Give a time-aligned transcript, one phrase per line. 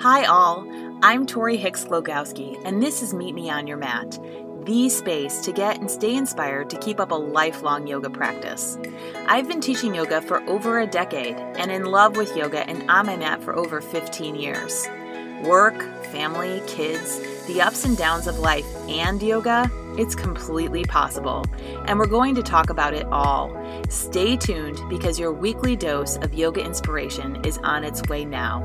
[0.00, 0.66] Hi, all.
[1.02, 4.18] I'm Tori Hicks Logowski, and this is Meet Me on Your Mat,
[4.64, 8.76] the space to get and stay inspired to keep up a lifelong yoga practice.
[9.28, 13.06] I've been teaching yoga for over a decade and in love with yoga and on
[13.06, 14.86] my mat for over 15 years.
[15.42, 21.46] Work, family, kids, the ups and downs of life, and yoga, it's completely possible.
[21.86, 23.56] And we're going to talk about it all.
[23.88, 28.60] Stay tuned because your weekly dose of yoga inspiration is on its way now.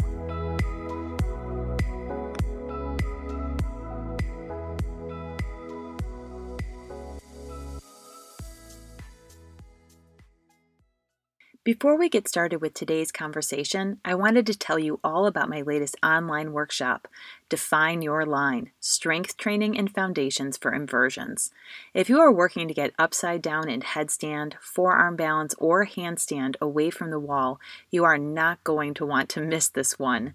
[11.69, 15.61] Before we get started with today's conversation, I wanted to tell you all about my
[15.61, 17.07] latest online workshop,
[17.47, 21.51] Define Your Line Strength Training and Foundations for Inversions.
[21.93, 26.89] If you are working to get upside down in headstand, forearm balance, or handstand away
[26.89, 27.59] from the wall,
[27.91, 30.33] you are not going to want to miss this one.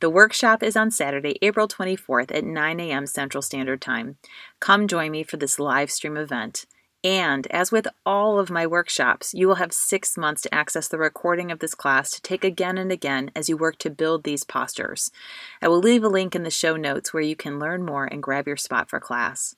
[0.00, 3.06] The workshop is on Saturday, April 24th at 9 a.m.
[3.06, 4.16] Central Standard Time.
[4.58, 6.66] Come join me for this live stream event.
[7.04, 10.98] And as with all of my workshops, you will have six months to access the
[10.98, 14.44] recording of this class to take again and again as you work to build these
[14.44, 15.10] postures.
[15.60, 18.22] I will leave a link in the show notes where you can learn more and
[18.22, 19.56] grab your spot for class.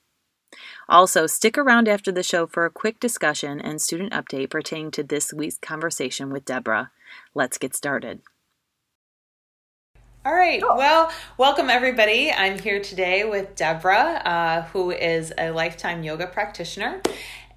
[0.89, 5.03] Also, stick around after the show for a quick discussion and student update pertaining to
[5.03, 6.93] this week's conversation with Debra.
[7.35, 8.21] Let's get started.
[10.27, 10.63] All right.
[10.63, 12.33] Well, welcome everybody.
[12.33, 17.03] I'm here today with Debra, uh, who is a lifetime yoga practitioner.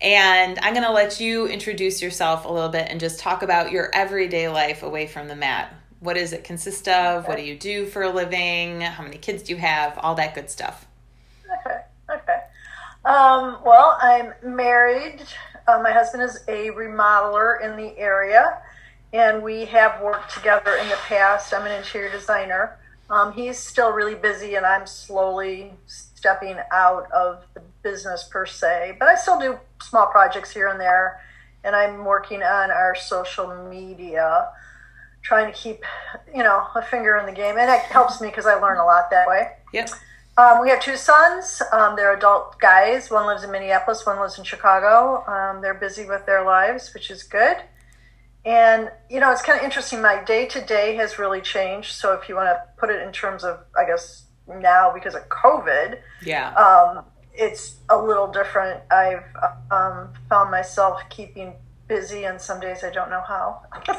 [0.02, 3.72] And I'm going to let you introduce yourself a little bit and just talk about
[3.72, 5.74] your everyday life away from the mat.
[6.02, 7.24] What does it consist of?
[7.24, 7.28] Okay.
[7.30, 8.82] What do you do for a living?
[8.82, 9.98] How many kids do you have?
[10.00, 10.86] All that good stuff.
[11.62, 11.80] Okay.
[12.10, 12.40] Okay.
[13.06, 15.22] Um, well, I'm married.
[15.70, 18.62] Uh, my husband is a remodeler in the area
[19.14, 21.54] and we have worked together in the past.
[21.54, 22.78] I'm an interior designer.
[23.10, 28.98] Um, he's still really busy, and I'm slowly stepping out of the business per se,
[29.00, 31.22] but I still do small projects here and there.
[31.64, 34.50] And I'm working on our social media,
[35.22, 35.84] trying to keep,
[36.34, 38.86] you know, a finger in the game, and it helps me because I learn a
[38.86, 39.54] lot that way.
[39.74, 39.90] Yep.
[40.38, 41.62] Um, we have two sons.
[41.72, 43.10] Um, they're adult guys.
[43.10, 44.06] One lives in Minneapolis.
[44.06, 45.26] One lives in Chicago.
[45.28, 47.58] Um, they're busy with their lives, which is good.
[48.48, 50.02] And, you know, it's kind of interesting.
[50.02, 51.92] My day to day has really changed.
[51.92, 55.28] So if you want to put it in terms of, I guess, now because of
[55.28, 57.04] COVID, yeah, um,
[57.34, 58.82] it's a little different.
[58.90, 59.26] I've
[59.70, 61.56] um, found myself keeping
[61.90, 63.64] busy, and some days I don't know how.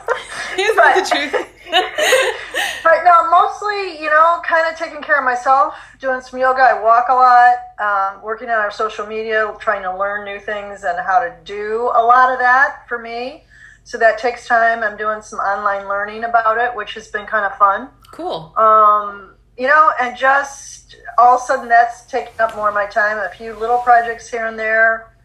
[0.59, 1.33] Is but, the truth?
[2.83, 6.63] but no, mostly, you know, kind of taking care of myself, doing some yoga.
[6.63, 10.85] I walk a lot, um, working on our social media, trying to learn new things
[10.85, 13.45] and how to do a lot of that for me.
[13.89, 14.83] So that takes time.
[14.83, 17.89] I'm doing some online learning about it, which has been kind of fun.
[18.13, 18.53] Cool.
[18.55, 22.85] Um, you know, and just all of a sudden that's taking up more of my
[22.85, 23.17] time.
[23.17, 25.17] A few little projects here and there,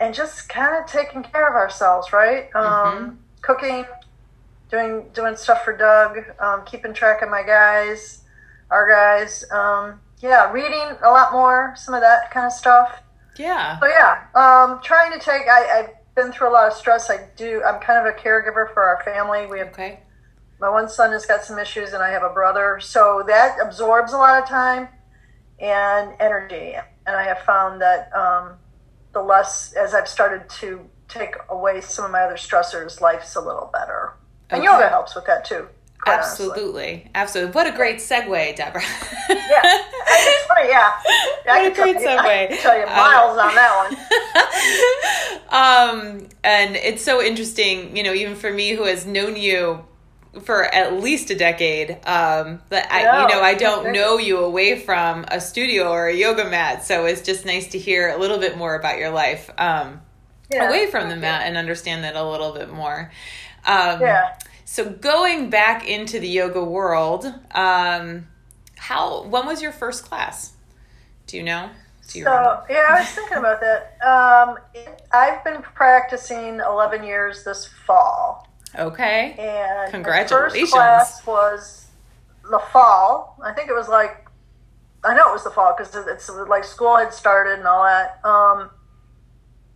[0.00, 2.44] and just kind of taking care of ourselves, right?
[2.54, 3.14] Um, mm-hmm.
[3.42, 3.84] Cooking,
[4.70, 8.22] doing doing stuff for Doug, um, keeping track of my guys,
[8.70, 9.44] our guys.
[9.50, 13.02] Um, yeah, reading a lot more, some of that kind of stuff.
[13.36, 13.78] Yeah.
[13.78, 15.42] So yeah, um, trying to take.
[15.42, 15.88] I, I
[16.20, 17.10] been through a lot of stress.
[17.10, 17.62] I do.
[17.64, 19.46] I'm kind of a caregiver for our family.
[19.46, 20.00] We have okay.
[20.60, 24.12] My one son has got some issues, and I have a brother, so that absorbs
[24.12, 24.88] a lot of time
[25.58, 26.74] and energy.
[27.06, 28.56] And I have found that um,
[29.12, 33.40] the less, as I've started to take away some of my other stressors, life's a
[33.40, 34.14] little better.
[34.50, 35.68] And yoga helps with that too.
[36.06, 37.10] Absolutely, honestly.
[37.14, 37.52] absolutely.
[37.52, 38.82] What a great segue, Debra.
[39.28, 39.80] yeah.
[40.70, 40.92] Yeah,
[41.48, 42.18] I what a great segue.
[42.18, 43.74] I can tell you miles um, on that
[45.50, 46.20] one.
[46.22, 49.84] um, and it's so interesting, you know, even for me who has known you
[50.42, 54.38] for at least a decade, um, that I, no, you know, I don't know you
[54.38, 58.18] away from a studio or a yoga mat, so it's just nice to hear a
[58.18, 60.00] little bit more about your life um,
[60.52, 63.10] yeah, away from the mat and understand that a little bit more.
[63.66, 64.34] Um, yeah
[64.70, 67.24] so going back into the yoga world,
[67.56, 68.28] um,
[68.76, 70.52] how when was your first class?
[71.26, 71.70] Do you know?
[72.06, 72.66] Do you so remember?
[72.70, 73.98] yeah, I was thinking about that.
[74.00, 74.58] Um,
[75.10, 78.46] I've been practicing eleven years this fall.
[78.78, 79.34] Okay.
[79.40, 80.60] And congratulations.
[80.60, 81.86] first class was
[82.48, 83.40] the fall.
[83.42, 84.28] I think it was like
[85.02, 88.24] I know it was the fall because it's like school had started and all that.
[88.24, 88.70] Um,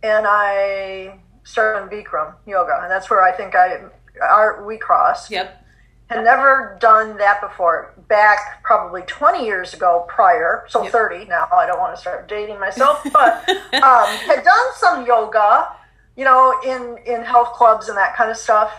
[0.03, 3.89] and I started in Bikram yoga, and that's where I think I
[4.21, 5.29] our we cross.
[5.29, 5.63] Yep.
[6.09, 7.93] Had never done that before.
[8.07, 10.91] Back probably 20 years ago prior, so yep.
[10.91, 11.47] 30 now.
[11.51, 15.69] I don't want to start dating myself, but um, had done some yoga,
[16.15, 18.71] you know, in in health clubs and that kind of stuff.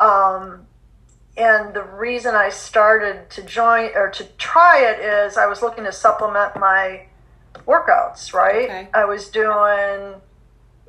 [0.00, 0.66] Um,
[1.38, 5.84] and the reason I started to join or to try it is I was looking
[5.84, 7.06] to supplement my
[7.64, 8.64] workouts, right?
[8.64, 8.88] Okay.
[8.92, 10.20] I was doing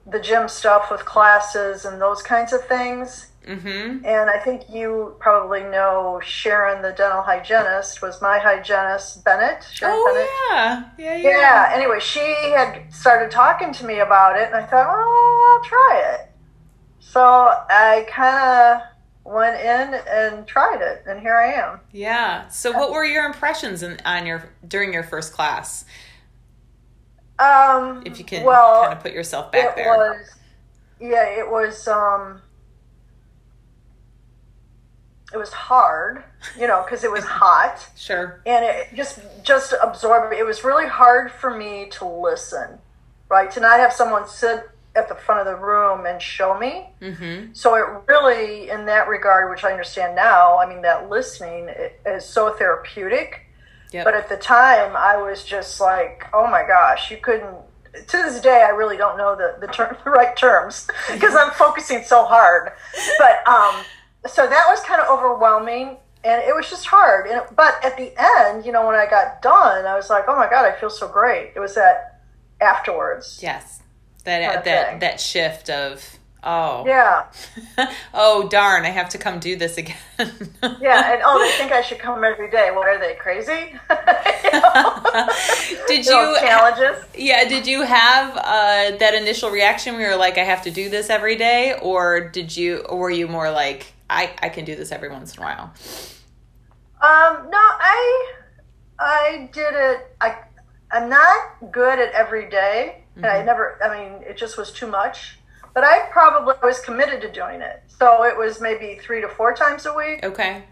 [0.08, 3.28] the gym stuff with classes and those kinds of things.
[3.50, 4.06] Mm-hmm.
[4.06, 9.64] And I think you probably know Sharon, the dental hygienist, was my hygienist, Bennett.
[9.74, 10.28] Sharon Bennett.
[10.30, 11.30] Oh yeah, yeah, yeah.
[11.30, 11.72] Yeah.
[11.74, 16.02] Anyway, she had started talking to me about it, and I thought, oh, I'll try
[16.14, 16.32] it.
[17.00, 21.80] So I kind of went in and tried it, and here I am.
[21.92, 22.48] Yeah.
[22.50, 25.86] So, what were your impressions in, on your during your first class?
[27.40, 29.88] Um, If you can well, kind of put yourself back it there.
[29.88, 30.36] was,
[31.00, 31.88] yeah, it was.
[31.88, 32.42] Um,
[35.34, 36.24] it was hard,
[36.60, 37.88] you know, because it was hot.
[37.96, 38.42] Sure.
[38.46, 42.80] and it just just absorb it was really hard for me to listen
[43.30, 46.88] right to not have someone sit at the front of the room and show me
[47.02, 47.54] Mm-hmm.
[47.54, 51.70] so it really in that regard which i understand now i mean that listening
[52.06, 53.46] is so therapeutic
[53.92, 54.06] Yep.
[54.06, 57.56] but at the time i was just like oh my gosh you couldn't
[58.08, 61.52] to this day i really don't know the, the term the right terms because i'm
[61.52, 62.72] focusing so hard
[63.20, 63.76] but um
[64.28, 68.12] so that was kind of overwhelming and it was just hard and but at the
[68.18, 70.90] end you know when i got done i was like oh my god i feel
[70.90, 72.22] so great it was that
[72.62, 73.82] afterwards yes.
[74.26, 75.00] That Kind of that thing.
[75.00, 77.26] that shift of oh yeah
[78.14, 79.96] oh darn I have to come do this again.
[80.20, 83.74] yeah and oh they think i should come every day what are they crazy
[84.52, 85.28] You know?
[85.88, 90.44] Did You challenges Yeah, did you have uh, that initial reaction where you're like, I
[90.44, 91.78] have to do this every day?
[91.82, 95.36] Or did you, or were you more like, I, I can do this every once
[95.36, 95.74] in a while?
[97.02, 98.34] Um, no, I
[99.00, 100.16] I did it.
[100.20, 100.38] I
[100.92, 103.78] I'm not good at every day, and I never.
[103.84, 105.38] I mean, it just was too much.
[105.74, 109.54] But I probably was committed to doing it, so it was maybe three to four
[109.54, 110.26] times a week.
[110.26, 110.64] Okay.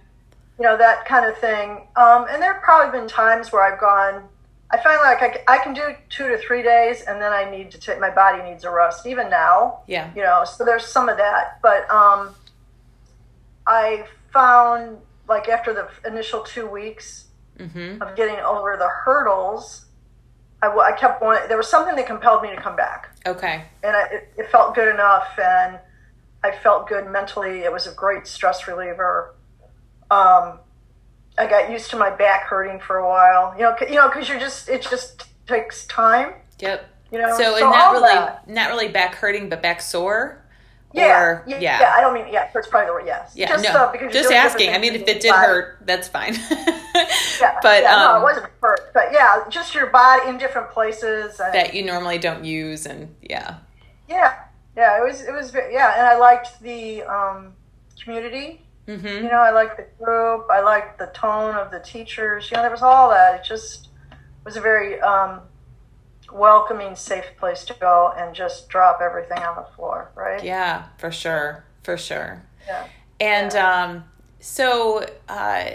[0.59, 1.87] You know that kind of thing.
[1.95, 4.23] Um, and there have probably been times where I've gone.
[4.69, 7.71] I find like I, I can do two to three days, and then I need
[7.71, 9.05] to take my body needs a rest.
[9.05, 10.11] Even now, Yeah.
[10.13, 12.35] you know so there's some of that but um
[13.67, 14.97] i found
[15.29, 17.25] like after the initial two weeks
[17.59, 18.03] Mm-hmm.
[18.03, 19.85] of getting over the hurdles
[20.61, 23.63] I kept wanting there was something that compelled me to come back Okay.
[23.83, 25.79] and I, it, it felt good enough and
[26.43, 29.33] i felt good mentally it was a great stress reliever
[30.11, 30.59] um
[31.39, 34.07] i got used to my back hurting for a while you know c- you know
[34.07, 36.85] because you're just it just takes time Yep.
[37.11, 38.47] you know So, and not really, that.
[38.47, 40.43] not really back hurting, but back sore?
[40.93, 41.93] Yeah, Or, yeah, yeah.
[41.95, 42.49] I don't mean yeah.
[42.53, 43.03] That's probably the word.
[43.05, 43.33] Yes.
[43.35, 44.73] Yeah, just, no, uh, because just asking.
[44.73, 45.47] I mean, if it did body.
[45.47, 46.35] hurt, that's fine.
[47.39, 48.91] Yeah, but yeah, no, um, it wasn't hurt.
[48.93, 51.39] But yeah, just your body in different places.
[51.39, 53.57] And, that you normally don't use, and yeah,
[54.09, 54.45] yeah,
[54.75, 57.53] yeah, it was it was very, yeah, and I liked the um,
[58.03, 58.63] community.
[58.87, 59.05] mm-hmm.
[59.05, 60.47] You know, I liked the group.
[60.49, 62.49] I liked the tone of the teachers.
[62.49, 63.41] You know, there was all that.
[63.41, 63.89] It just
[64.43, 65.41] was a very um,
[66.31, 70.11] welcoming, safe place to go and just drop everything on the floor.
[70.15, 70.43] Right?
[70.43, 72.43] yeah, for sure, for sure.
[72.65, 72.87] Yeah.
[73.19, 74.03] And um,
[74.39, 75.65] so, uh,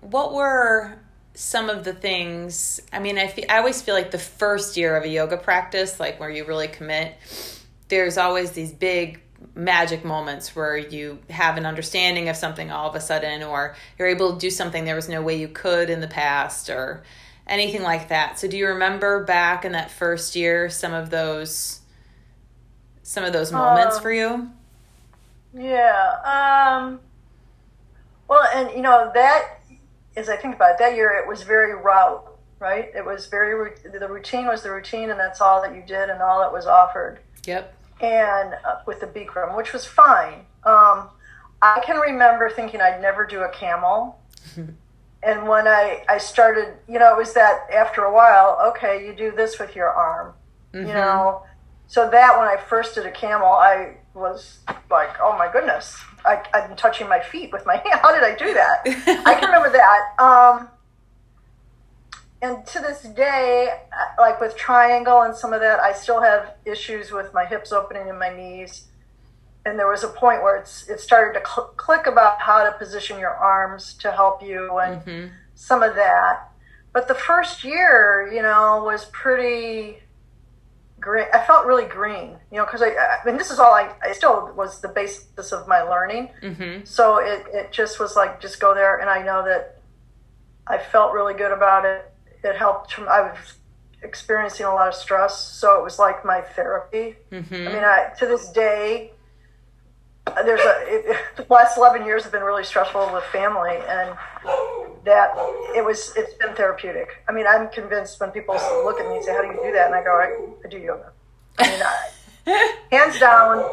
[0.00, 0.98] what were
[1.34, 2.80] some of the things?
[2.92, 5.98] I mean, I, fe- I always feel like the first year of a yoga practice,
[5.98, 7.14] like where you really commit,
[7.88, 9.20] there's always these big
[9.54, 14.08] magic moments where you have an understanding of something all of a sudden, or you're
[14.08, 17.02] able to do something there was no way you could in the past, or
[17.52, 18.38] anything like that.
[18.38, 21.80] So, do you remember back in that first year some of those?
[23.04, 24.50] Some of those moments Um, for you?
[25.52, 26.16] Yeah.
[26.24, 27.00] Um,
[28.28, 29.58] well, and you know that
[30.16, 32.24] as I think about it, that year, it was very route,
[32.58, 32.90] right?
[32.94, 36.22] It was very the routine was the routine, and that's all that you did, and
[36.22, 37.18] all that was offered.
[37.46, 37.74] Yep.
[38.00, 40.46] And uh, with the Bikram, which was fine.
[40.64, 41.08] Um,
[41.60, 44.18] I can remember thinking I'd never do a camel.
[45.24, 49.12] And when I, I started, you know, it was that after a while, okay, you
[49.14, 50.34] do this with your arm,
[50.74, 50.88] Mm-hmm.
[50.88, 51.42] you know.
[51.86, 54.60] So that when I first did a camel, I was
[54.90, 58.00] like, oh my goodness, I, I've touching my feet with my hand.
[58.00, 58.80] How did I do that?
[59.26, 60.00] I can remember that.
[60.18, 60.68] Um,
[62.40, 66.54] and to this day, uh, like with triangle and some of that, I still have
[66.64, 68.86] issues with my hips opening and my knees.
[69.64, 72.72] And there was a point where it's it started to cl- click about how to
[72.78, 75.30] position your arms to help you and Mhm.
[75.54, 76.48] some of that.
[76.92, 80.02] But the first year, you know, was pretty
[81.00, 81.26] green.
[81.32, 84.12] I felt really green, you know, because I, I mean, this is all I, I
[84.12, 86.30] still was the basis of my learning.
[86.42, 86.84] Mm-hmm.
[86.84, 88.98] So it, it just was like, just go there.
[88.98, 89.78] And I know that
[90.66, 92.12] I felt really good about it.
[92.44, 92.98] It helped.
[92.98, 93.54] I was
[94.02, 95.38] experiencing a lot of stress.
[95.38, 97.16] So it was like my therapy.
[97.30, 97.54] Mm-hmm.
[97.54, 99.12] I mean, I, to this day,
[100.26, 104.16] there's a it, the last 11 years have been really stressful with family and
[105.04, 105.32] that
[105.74, 109.24] it was it's been therapeutic i mean i'm convinced when people look at me and
[109.24, 111.10] say how do you do that and i go i, I do yoga
[111.58, 113.68] i mean I, hands down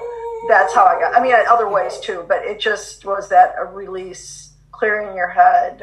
[0.48, 3.66] that's how i got i mean other ways too but it just was that a
[3.66, 5.82] release clearing your head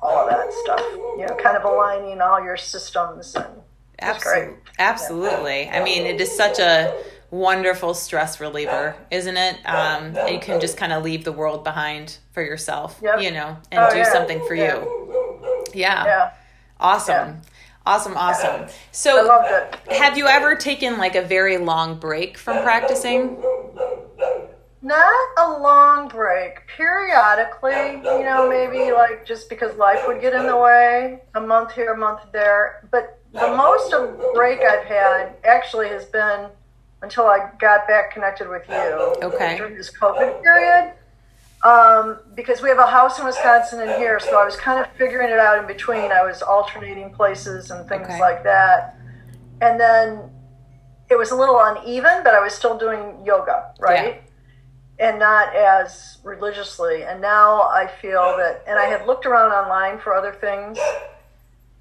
[0.00, 0.80] all of that stuff
[1.16, 3.62] you know kind of aligning all your systems and
[4.00, 4.54] Absolutely.
[4.78, 5.62] Absolutely.
[5.64, 5.80] Yeah.
[5.80, 6.94] I mean, it is such a
[7.30, 9.58] wonderful stress reliever, isn't it?
[9.66, 13.20] Um, you can just kind of leave the world behind for yourself, yep.
[13.20, 14.12] you know, and oh, do yeah.
[14.12, 14.76] something for yeah.
[14.76, 15.64] you.
[15.74, 16.04] Yeah.
[16.04, 16.30] yeah.
[16.80, 17.40] Awesome.
[17.86, 18.66] Awesome, awesome.
[18.92, 19.30] So,
[19.90, 23.42] have you ever taken like a very long break from practicing?
[24.82, 26.66] Not a long break.
[26.76, 31.72] Periodically, you know, maybe like just because life would get in the way, a month
[31.72, 32.86] here, a month there.
[32.90, 36.50] But the most of break I've had actually has been
[37.02, 39.14] until I got back connected with you.
[39.22, 39.56] Okay.
[39.56, 40.94] During this COVID period.
[41.64, 44.90] Um, because we have a house in Wisconsin and here, so I was kind of
[44.92, 46.12] figuring it out in between.
[46.12, 48.20] I was alternating places and things okay.
[48.20, 48.96] like that.
[49.60, 50.30] And then
[51.10, 54.22] it was a little uneven, but I was still doing yoga, right?
[55.00, 55.10] Yeah.
[55.10, 57.02] And not as religiously.
[57.02, 60.78] And now I feel that, and I had looked around online for other things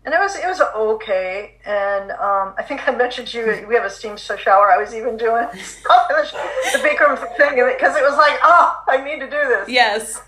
[0.07, 1.55] and it was it was okay.
[1.65, 4.71] And um, I think I mentioned to you we have a steam shower.
[4.71, 9.25] I was even doing the Bikram thing because it was like, oh, I need to
[9.25, 9.67] do this.
[9.67, 10.21] Yes.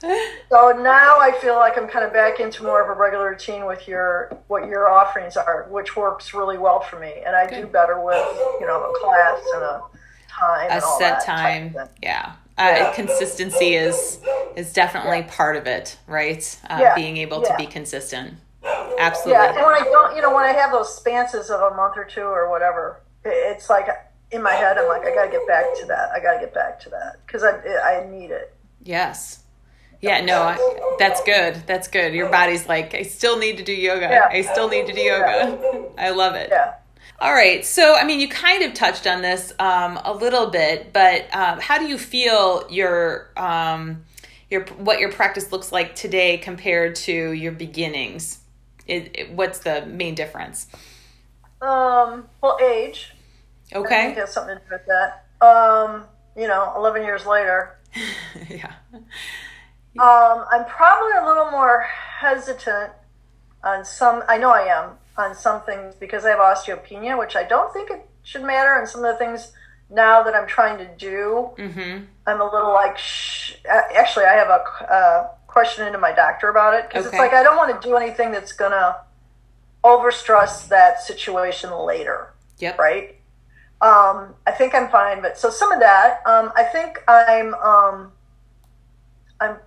[0.50, 3.66] So now I feel like I'm kind of back into more of a regular routine
[3.66, 7.14] with your what your offerings are, which works really well for me.
[7.26, 7.62] And I Good.
[7.62, 8.28] do better with
[8.60, 9.82] you know a class and a
[10.28, 11.76] time, a set time.
[12.04, 12.34] Yeah.
[12.58, 12.94] Uh, yeah.
[12.94, 14.20] consistency is
[14.58, 16.60] is definitely part of it, right?
[16.70, 16.96] Uh, yeah.
[16.96, 17.52] Being able yeah.
[17.52, 18.34] to be consistent.
[19.00, 19.34] Absolutely.
[19.34, 21.96] Yeah, and when I don't, you know, when I have those spances of a month
[21.98, 23.88] or two or whatever, it's like
[24.32, 26.10] in my head, I'm like, I got to get back to that.
[26.12, 28.54] I got to get back to that because I I need it.
[28.84, 29.44] Yes.
[30.02, 31.62] Yeah, no, I, that's good.
[31.66, 32.14] That's good.
[32.14, 34.08] Your body's like, I still need to do yoga.
[34.10, 34.30] Yeah.
[34.30, 35.60] I still need to do yoga.
[35.62, 35.82] Yeah.
[35.98, 36.50] I love it.
[36.52, 36.76] Yeah.
[37.20, 37.66] All right.
[37.66, 41.60] So, I mean, you kind of touched on this um, a little bit, but um,
[41.60, 44.06] how do you feel your um,
[44.50, 48.40] your what your practice looks like today compared to your beginnings?
[48.90, 50.68] It, it, what's the main difference?
[51.62, 53.14] Um, well, age.
[53.74, 54.02] Okay.
[54.02, 55.46] I think has something to do with that.
[55.46, 56.06] Um,
[56.36, 57.78] you know, 11 years later.
[58.50, 58.74] yeah.
[58.94, 62.94] Um, I'm probably a little more hesitant
[63.64, 67.44] on some, I know I am, on some things because I have osteopenia, which I
[67.44, 68.74] don't think it should matter.
[68.74, 69.52] And some of the things
[69.90, 72.06] now that I'm trying to do, mm-hmm.
[72.26, 73.56] I'm a little like, shh.
[73.68, 75.28] Actually, I have a, uh,
[75.60, 77.18] question into my doctor about it because okay.
[77.18, 78.96] it's like I don't want to do anything that's gonna
[79.84, 82.34] overstress that situation later.
[82.60, 82.80] Yep.
[82.80, 83.16] Right.
[83.82, 86.22] Um, I think I'm fine, but so some of that.
[86.26, 88.12] Um, I think I'm um,
[89.42, 89.58] I'm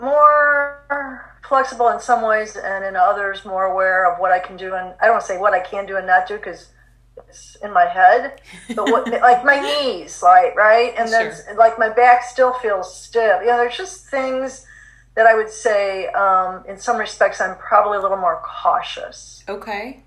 [0.00, 4.74] more flexible in some ways, and in others more aware of what I can do,
[4.74, 6.70] and I don't say what I can do and not do because
[7.28, 8.40] it's in my head.
[8.74, 11.54] But what, like my knees, like right, and then sure.
[11.56, 13.42] like my back still feels stiff.
[13.42, 14.66] You know, there's just things
[15.14, 19.44] that I would say, um, in some respects, I'm probably a little more cautious.
[19.48, 20.02] Okay,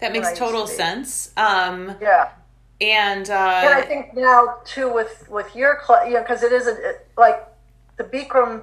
[0.00, 1.32] that makes total sense.
[1.36, 2.30] Um, yeah,
[2.80, 6.52] and uh, and I think now too with with your class, you know, because it
[6.52, 7.46] is a, it, like
[7.96, 8.62] the Bikram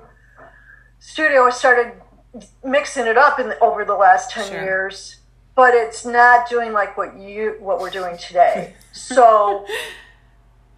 [0.99, 1.93] studio started
[2.63, 4.63] mixing it up in the, over the last ten sure.
[4.63, 5.17] years,
[5.55, 8.73] but it's not doing like what you what we're doing today.
[8.91, 9.65] so,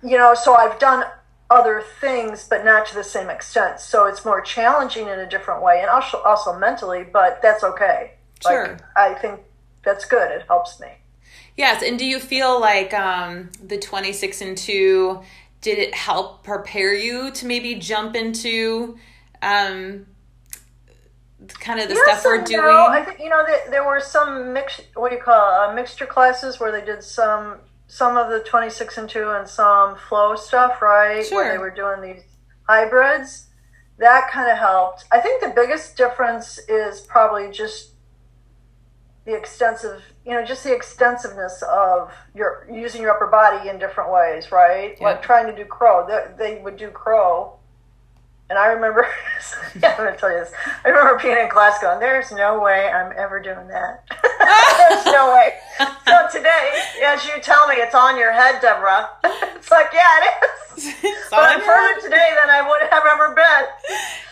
[0.03, 1.05] you know, so I've done
[1.50, 3.80] other things, but not to the same extent.
[3.80, 7.04] So it's more challenging in a different way, and also also mentally.
[7.04, 8.13] But that's okay.
[8.42, 8.68] Sure.
[8.68, 9.39] Like, I think
[9.84, 10.32] that's good.
[10.32, 10.89] It helps me.
[11.56, 15.22] Yes, and do you feel like um, the twenty six and two
[15.62, 18.98] did it help prepare you to maybe jump into
[19.42, 20.06] um,
[21.60, 22.62] kind of the yes stuff we're doing?
[22.62, 22.88] No.
[22.88, 24.82] I think you know there, there were some mix.
[24.96, 28.41] What do you call it, uh, mixture classes where they did some some of the
[28.41, 31.25] 26 and 2 and some flow stuff, right?
[31.25, 31.44] Sure.
[31.44, 32.24] Where they were doing these
[32.67, 33.48] hybrids.
[33.98, 35.06] That kind of helped.
[35.12, 37.91] I think the biggest difference is probably just
[39.25, 44.12] the extensive, you know, just the extensiveness of your using your upper body in different
[44.12, 44.96] ways, right?
[45.00, 45.08] Yeah.
[45.08, 46.06] Like trying to do crow.
[46.08, 47.56] They, they would do crow
[48.50, 49.06] and I remember,
[49.82, 50.51] yeah, I'm going to tell you this.
[50.86, 54.08] I remember being in class going, there's no way I'm ever doing that.
[54.89, 55.54] there's no way.
[56.08, 59.10] So today, as you tell me, it's on your head, Debra.
[59.56, 60.94] it's like, yeah, it is.
[61.30, 63.66] but I'm further today than I would have ever been.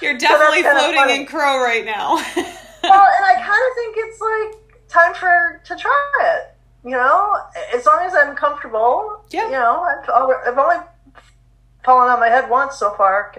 [0.01, 2.15] You're definitely so floating in crow right now.
[2.15, 6.51] well, and I kind of think it's like time for to try it.
[6.85, 7.35] You know,
[7.73, 9.23] as long as I'm comfortable.
[9.31, 9.45] Yeah.
[9.45, 10.77] You know, I've, I've only
[11.85, 13.33] fallen on my head once so far.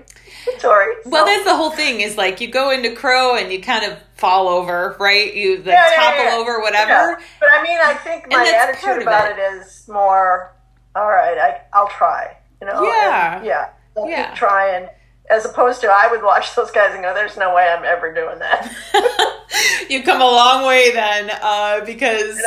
[0.58, 0.94] Sorry.
[1.02, 1.10] So.
[1.10, 2.00] Well, that's the whole thing.
[2.00, 5.34] Is like you go into crow and you kind of fall over, right?
[5.34, 6.36] You like, Yeah, yeah, topple yeah.
[6.36, 7.20] over, whatever.
[7.40, 9.38] But I mean, I think my attitude about it.
[9.38, 10.54] it is more,
[10.94, 12.36] all right, I, I'll try.
[12.60, 12.82] You know?
[12.84, 13.36] Yeah.
[13.38, 13.68] And, yeah.
[13.96, 14.28] I'll Yeah.
[14.28, 14.88] keep trying.
[15.28, 18.14] As opposed to, I would watch those guys and go, there's no way I'm ever
[18.14, 18.72] doing that.
[19.90, 22.40] you come a long way then, uh, because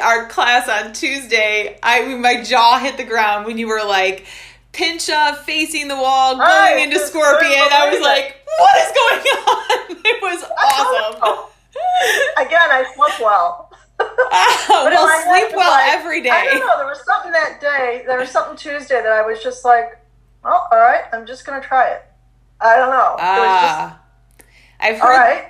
[0.00, 4.26] our class on Tuesday, I my jaw hit the ground when you were like
[4.74, 7.52] pinch up, facing the wall, going I into scorpion.
[7.72, 9.96] I was like, what is going on?
[10.04, 11.50] It was awesome.
[12.36, 13.70] Again, I slept well.
[13.98, 16.76] well, in my sleep well like- every I don't know.
[16.78, 18.02] There was something that day.
[18.06, 19.98] There was something Tuesday that I was just like,
[20.42, 22.02] well, all right, I'm just going to try it.
[22.60, 23.14] I don't know.
[23.14, 24.00] it was just, Ah,
[24.80, 25.14] I've all heard.
[25.16, 25.44] right.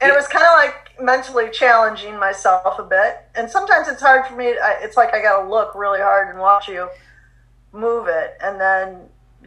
[0.00, 3.18] And it was kind of like mentally challenging myself a bit.
[3.34, 4.46] And sometimes it's hard for me.
[4.48, 6.88] I- It's like I got to look really hard and watch you
[7.76, 8.96] move it and then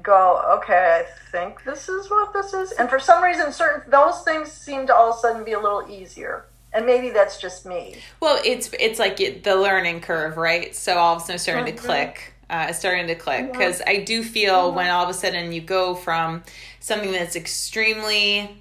[0.01, 2.71] go, okay, I think this is what this is.
[2.74, 5.59] And for some reason, certain those things seem to all of a sudden be a
[5.59, 6.45] little easier.
[6.71, 7.95] And maybe that's just me.
[8.19, 10.75] Well, it's it's like it, the learning curve, right?
[10.75, 11.86] So all of a sudden it's starting to Mhm.
[11.86, 12.33] click.
[12.50, 15.62] Uh, it's starting to click because I do feel when all of a sudden you
[15.62, 16.43] go from
[16.79, 18.55] something that's extremely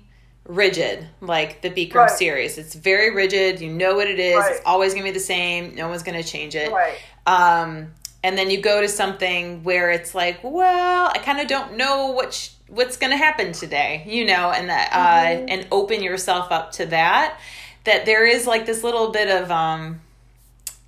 [0.44, 2.10] rigid, like the Bikram Right.
[2.10, 2.58] series.
[2.58, 3.60] It's very rigid.
[3.60, 4.37] You know what it is.
[4.37, 4.52] Right.
[4.52, 5.75] It's always going to be the same.
[5.75, 6.70] No one's going to change it.
[6.72, 6.98] Right.
[7.26, 11.76] Um, and then you go to something where it's like, well, I kind of don't
[11.76, 16.02] know what sh- what's going to happen today, you know, and that uh, and open
[16.02, 17.38] yourself up to that.
[17.84, 20.00] That there is like this little bit of, um,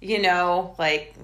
[0.01, 1.15] you know, like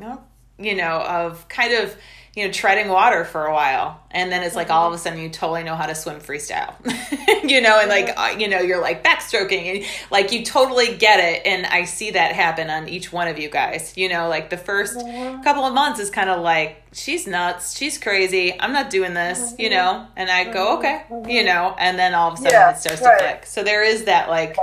[0.59, 1.97] you know, of kind of
[2.37, 5.19] you know treading water for a while, and then it's like all of a sudden
[5.19, 6.75] you totally know how to swim freestyle,
[7.49, 11.19] you know, and like uh, you know you're like backstroking and like you totally get
[11.19, 13.97] it, and I see that happen on each one of you guys.
[13.97, 17.97] You know, like the 1st couple of months is kind of like she's nuts, she's
[17.97, 20.13] crazy, I'm not doing this, you know, mm-hmm.
[20.17, 20.79] and I go mm-hmm.
[20.79, 21.31] okay, mm-hmm.
[21.31, 23.19] you know, and then all of a sudden Yeah, it starts right.
[23.19, 23.47] to click.
[23.47, 24.57] So there is that like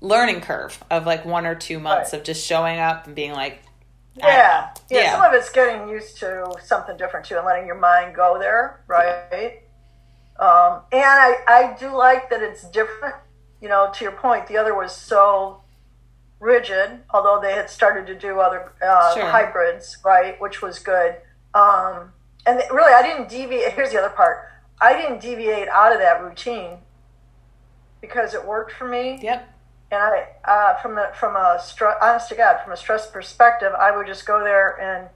[0.00, 2.20] learning curve of like one or two months Right.
[2.20, 3.62] of just showing up and being like
[4.16, 4.26] Yeah.
[4.26, 4.70] yeah.
[5.00, 5.12] Yeah.
[5.12, 8.82] Some of it's getting used to something different too and letting your mind go there,
[8.86, 9.62] right?
[10.38, 13.14] Um, and I, I do like that it's different.
[13.60, 15.62] You know, to your point, the other was so
[16.40, 19.24] rigid, although they had started to do other uh, Sure.
[19.26, 21.16] hybrids, right, which was good.
[21.54, 22.12] Um,
[22.44, 23.72] and really, I didn't deviate.
[23.72, 24.48] Here's the other part
[24.80, 26.78] I didn't deviate out of that routine
[28.02, 29.48] because it worked for me Yep.
[29.90, 33.72] And I, uh, from a from a str- honest to God, from a stress perspective,
[33.78, 35.08] I would just go there and,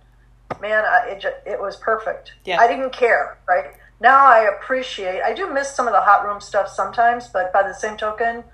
[0.61, 2.33] man, I, it just, it was perfect.
[2.45, 2.59] Yeah.
[2.61, 3.39] I didn't care.
[3.49, 5.23] Right now, I appreciate.
[5.23, 8.45] I do miss some of the hot room stuff sometimes, but by the same token,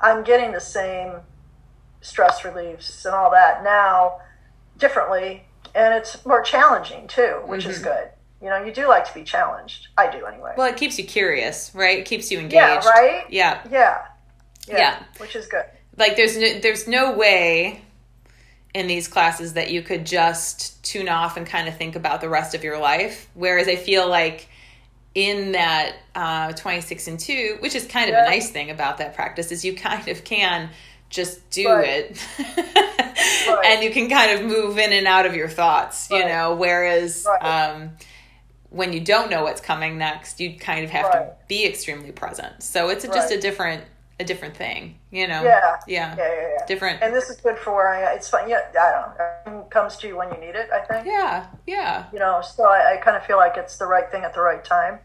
[0.00, 1.16] I'm getting the same
[2.00, 4.20] stress reliefs and all that now,
[4.78, 8.08] differently, and it's more challenging too, which is good.
[8.42, 9.88] You know, you do like to be challenged.
[9.98, 10.54] I do anyway.
[10.56, 11.98] Well, it keeps you curious, right?
[11.98, 12.54] It keeps you engaged.
[12.56, 12.90] yeah.
[12.90, 13.24] Right.
[13.28, 13.60] Yeah.
[13.70, 13.98] Yeah.
[14.70, 14.78] Yeah.
[14.78, 15.02] Yeah.
[15.18, 15.64] Which is good.
[15.96, 17.82] Like there's no, there's no way
[18.72, 22.28] in these classes that you could just tune off and kind of think about the
[22.28, 23.28] rest of your life.
[23.34, 24.48] Whereas I feel like
[25.14, 28.26] in that uh, 26 and 2, which is kind of Yeah.
[28.26, 30.70] a nice thing about that practice, is you kind of can
[31.08, 31.88] just do Right.
[32.12, 32.24] it
[33.64, 37.26] and you can kind of move in and out of your thoughts, you know, whereas
[37.28, 37.42] Right.
[37.70, 37.90] um,
[38.70, 42.62] when you don't know what's coming next, you kind of have to be extremely present.
[42.62, 43.82] So it's a, just a different
[44.20, 45.42] a different thing, you know.
[45.42, 45.76] Yeah.
[45.88, 46.14] Yeah.
[46.16, 46.16] Yeah.
[46.16, 46.48] Yeah.
[46.58, 46.66] yeah.
[46.66, 47.02] Different.
[47.02, 48.14] And this is good for where I.
[48.14, 48.48] It's fun.
[48.48, 49.24] Yeah, I don't know.
[49.46, 51.06] Everything comes to you when you need it, I think.
[51.06, 51.46] Yeah.
[51.66, 52.04] Yeah.
[52.12, 54.42] You know, so I, I kind of feel like it's the right thing at the
[54.42, 55.00] right time.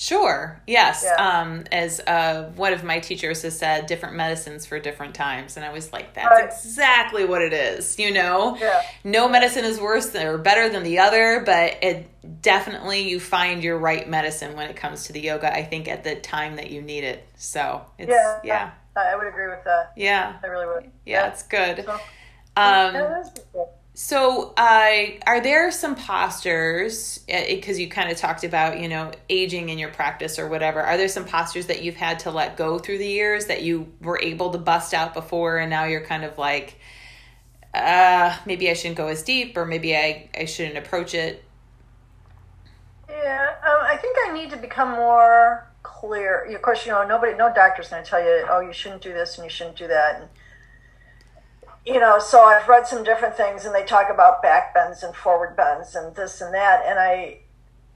[0.00, 0.58] Sure.
[0.66, 1.02] Yes.
[1.04, 1.16] Yeah.
[1.42, 5.64] Um, as uh, one of my teachers has said, different medicines for different times, and
[5.66, 6.44] I was like, that's Right.
[6.44, 7.98] exactly what it is.
[7.98, 8.80] You know, Yeah.
[9.04, 12.08] no medicine is worse than, or better than the other, but it
[12.40, 15.54] definitely you find your right medicine when it comes to the yoga.
[15.54, 17.26] I think at the time that you need it.
[17.36, 18.38] So it's Yeah.
[18.42, 19.92] yeah, I would agree with that.
[19.96, 20.90] yeah, I really would.
[21.04, 21.26] yeah.
[21.28, 21.84] It's good.
[21.84, 22.00] So,
[22.56, 22.94] Um,
[24.02, 29.68] So, uh, are there some postures, because you kind of talked about, you know, aging
[29.68, 32.78] in your practice or whatever, are there some postures that you've had to let go
[32.78, 36.24] through the years that you were able to bust out before and now you're kind
[36.24, 36.80] of like,
[37.74, 41.44] uh, maybe I shouldn't go as deep or maybe I, I shouldn't approach it?
[43.06, 46.44] Yeah, um, I think I need to become more clear.
[46.44, 49.12] Of course, you know, nobody, no doctor's going to tell you, oh, you shouldn't do
[49.12, 50.22] this and you shouldn't do that.
[50.22, 50.30] And,
[51.86, 55.14] you know, so I've read some different things and they talk about back bends and
[55.14, 56.82] forward bends and this and that.
[56.86, 57.38] And I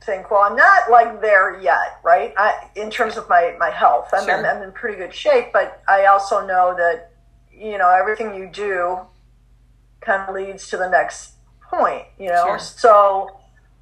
[0.03, 2.33] think, well, I'm not like there yet, right?
[2.37, 4.39] I, in terms of my, my health, I'm, Sure.
[4.39, 7.11] I'm, I'm in pretty good shape, but I also know that,
[7.53, 8.99] you know, everything you do
[10.01, 12.45] kind of leads to the next point, you know?
[12.47, 12.59] Sure.
[12.59, 13.37] So,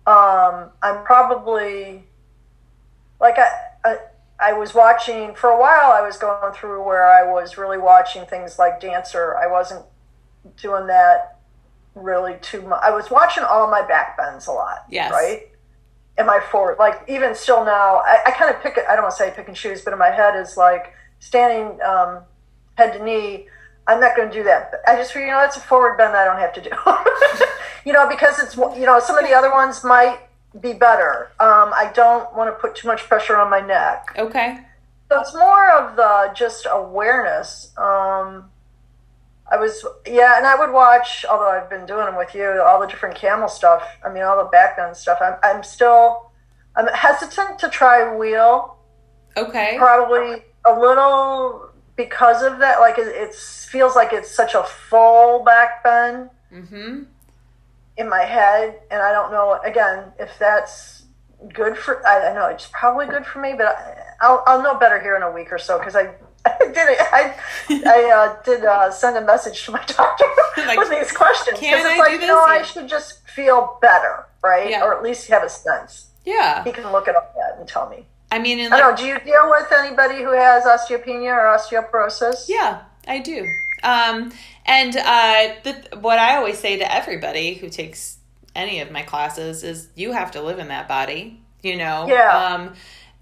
[0.05, 2.03] Um, I'm probably
[3.21, 3.49] like I,
[3.85, 3.97] I
[4.41, 5.93] I was watching for a while.
[5.93, 9.37] I was going through where I was really watching things like Dancer.
[9.37, 9.85] I wasn't
[10.57, 11.38] doing that
[11.94, 12.81] really too much.
[12.83, 14.85] I was watching all my back bends a lot.
[14.90, 15.12] Yes.
[15.12, 15.48] Right.
[16.18, 18.85] In my forward, like even still now, I, I kind of pick it.
[18.88, 21.81] I don't want to say pick and choose, but in my head is like standing
[21.83, 22.20] um,
[22.74, 23.46] head to knee.
[23.87, 24.72] I'm not going to do that.
[24.87, 26.70] I just figure, you know, that's a forward bend I don't have to do.
[27.87, 30.20] you know, because it's, you know, some of the other ones might
[30.61, 31.33] be better.
[31.40, 34.14] Um, I don't want to put too much pressure on my neck.
[34.18, 34.59] Okay.
[35.09, 37.72] So it's more of the just awareness.
[37.76, 38.50] Um,
[39.53, 42.81] I was, yeah, and I would watch, although I've been doing them with you, all
[42.81, 43.83] the different camel stuff.
[44.03, 45.19] I mean, all the back bend stuff.
[45.21, 46.31] I'm, I'm still,
[46.75, 48.79] I'm hesitant to try wheel.
[49.37, 49.75] Okay.
[49.77, 52.81] Probably a little because of that.
[52.81, 57.05] Like it, it feels like it's such a full back bend Mm-hmm.
[57.97, 61.05] in my head, and I don't know again if that's
[61.55, 62.07] good for.
[62.07, 65.17] I, I know it's probably good for me, but I, I'll I'll know better here
[65.17, 66.15] in a week or so because I.
[66.44, 66.98] I did it.
[67.12, 67.35] I,
[67.87, 70.24] I uh, did uh, send a message to my doctor
[70.57, 72.42] Like, with these questions because it's I like you know?
[72.42, 74.70] I should just feel better, right?
[74.70, 74.85] Yeah.
[74.85, 76.09] Or at least have a sense.
[76.24, 76.64] Yeah.
[76.64, 78.07] He can look at all that and tell me.
[78.31, 78.96] I mean, in I like, don't know.
[78.96, 82.46] Do you deal with anybody who has osteopenia or osteoporosis?
[82.48, 83.46] Yeah, I do.
[83.83, 84.33] Um,
[84.64, 88.18] and uh, the, what I always say to everybody who takes
[88.55, 92.07] any of my classes is you have to live in that body, you know?
[92.09, 92.55] Yeah.
[92.55, 92.74] Um,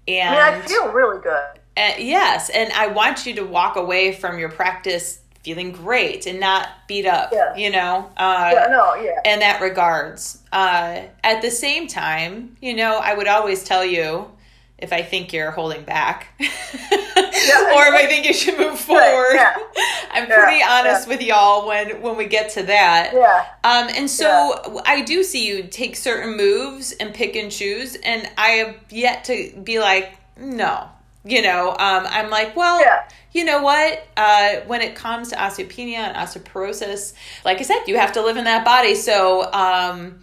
[0.07, 1.60] and, I mean, I feel really good.
[1.77, 6.39] Uh, yes, and I want you to walk away from your practice feeling great and
[6.39, 7.55] not beat up, Yeah.
[7.55, 8.09] you know?
[8.15, 9.33] Uh, Yeah, no, yeah.
[9.33, 10.37] in that regards.
[10.51, 14.29] Uh, at the same time, you know, I would always tell you
[14.77, 19.33] if I think you're holding back or if I think you should move forward.
[19.35, 19.55] yeah.
[20.11, 21.13] I'm Yeah, pretty honest yeah.
[21.13, 23.11] with y'all when when we get to that.
[23.13, 23.45] Yeah.
[23.63, 28.29] Um, and so I do see you take certain moves and pick and choose, and
[28.37, 30.87] I have yet to be like, no.
[31.23, 33.03] You know, um, I'm like, well, Yeah.
[33.31, 34.03] you know what?
[34.17, 37.13] Uh, when it comes to osteopenia and osteoporosis,
[37.45, 38.95] like I said, you have to live in that body.
[38.95, 40.21] So um,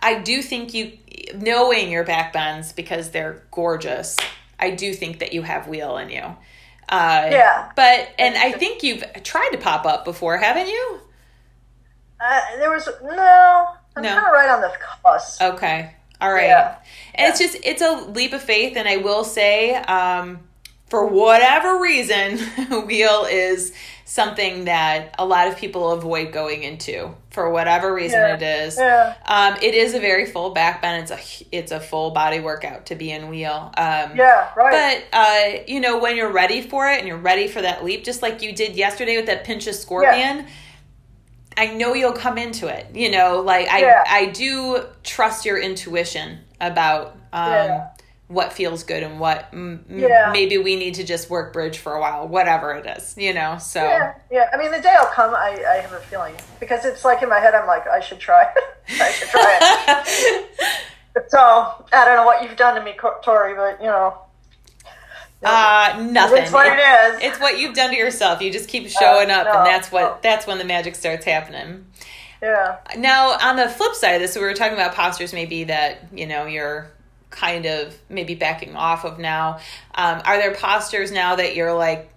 [0.00, 0.96] I do think you,
[1.34, 4.16] knowing your back bends because they're gorgeous,
[4.58, 6.22] I do think that you have wheel in you.
[6.88, 7.70] Uh, Yeah.
[7.76, 11.00] But, and I think you've tried to pop up before, haven't you?
[12.20, 13.68] Uh, there was no.
[13.96, 14.08] I'm No.
[14.14, 14.72] kind of right on the
[15.04, 15.42] cusp.
[15.42, 15.94] Okay.
[16.22, 16.46] All right.
[16.46, 16.76] Yeah.
[17.14, 20.40] And it's just it's a leap of faith and I will say um
[20.88, 22.38] for whatever reason
[22.86, 23.72] wheel is
[24.04, 28.34] something that a lot of people avoid going into for whatever reason Yeah.
[28.36, 28.76] it is.
[28.78, 29.14] Yeah.
[29.26, 31.02] Um it is a very full back bend.
[31.02, 33.72] It's a it's a full body workout to be in wheel.
[33.76, 34.48] Um Yeah.
[34.54, 35.02] Right.
[35.12, 38.04] but uh, you know, when you're ready for it and you're ready for that leap,
[38.04, 40.46] just like you did yesterday with that pinch of scorpion,
[41.56, 42.86] I know you'll come into it.
[42.94, 44.04] You know, like I Yeah.
[44.08, 47.88] I do trust your intuition about um, Yeah.
[48.28, 50.30] what feels good and what m- Yeah.
[50.32, 53.14] maybe we need to just work bridge for a while, whatever it is.
[53.16, 54.14] You know, so yeah.
[54.30, 54.48] Yeah.
[54.52, 55.34] I mean, the day will come.
[55.34, 57.54] I, I have a feeling because it's like in my head.
[57.54, 58.46] I'm like, I should try.
[58.88, 60.48] I should try it.
[61.28, 61.38] so
[61.92, 64.16] I don't know what you've done to me, Tori, but you know,
[65.44, 66.42] uh, nothing.
[66.42, 67.22] it's what it is.
[67.22, 68.40] It's what you've done to yourself.
[68.40, 70.18] You just keep showing up, no, and that's what no.
[70.22, 71.86] that's when the magic starts happening.
[72.42, 72.78] yeah.
[72.96, 76.26] Now, on the flip side of this, we were talking about postures maybe that, you
[76.26, 76.90] know, you're
[77.30, 79.58] kind of maybe backing off of now.
[79.94, 82.12] Um, are there postures now that you're like,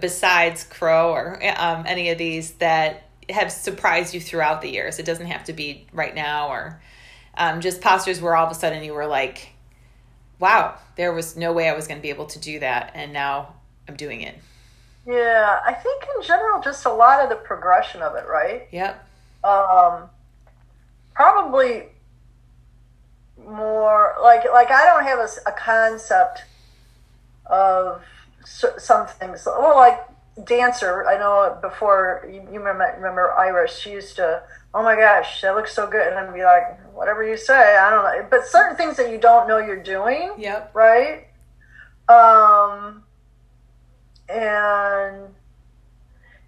[0.00, 4.98] besides Crow or um, any of these that have surprised you throughout the years?
[4.98, 6.80] It doesn't have to be right now or
[7.36, 9.50] um, just postures where all of a sudden you were like,
[10.38, 12.92] wow, there was no way I was going to be able to do that.
[12.94, 13.54] And now
[13.88, 14.36] I'm doing it.
[15.06, 15.60] Yeah.
[15.64, 18.68] I think in general, just a lot of the progression of it, right?
[18.70, 19.04] Yep.
[19.44, 20.10] um,
[21.14, 21.84] probably
[23.46, 26.44] more like like I don't have a concept
[27.46, 28.02] of
[28.42, 29.46] s- some things.
[29.46, 30.00] Well, like
[30.44, 33.76] dancer, I know before you, you remember, remember Iris.
[33.78, 34.42] She used to,
[34.74, 37.90] oh my gosh, that looks so good, and I'd be like, whatever you say, I
[37.90, 38.26] don't know.
[38.30, 40.70] But certain things that you don't know you're doing, Yep.
[40.74, 41.26] right?
[42.08, 43.04] Um,
[44.28, 45.34] and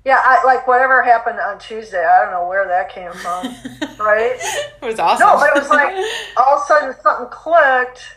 [0.04, 2.04] yeah, I like whatever happened on Tuesday.
[2.04, 3.44] I don't know where that came from,
[3.98, 4.36] right?
[4.80, 5.26] It was awesome.
[5.26, 5.94] No, but it was like
[6.36, 8.16] all of a sudden something clicked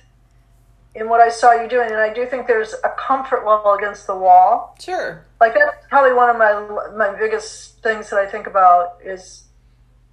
[0.96, 4.06] in what I saw you doing, and I do think there's a comfort level against
[4.08, 4.76] the wall.
[4.80, 5.26] sure.
[5.42, 9.44] Like that's probably one of my my biggest things that I think about is,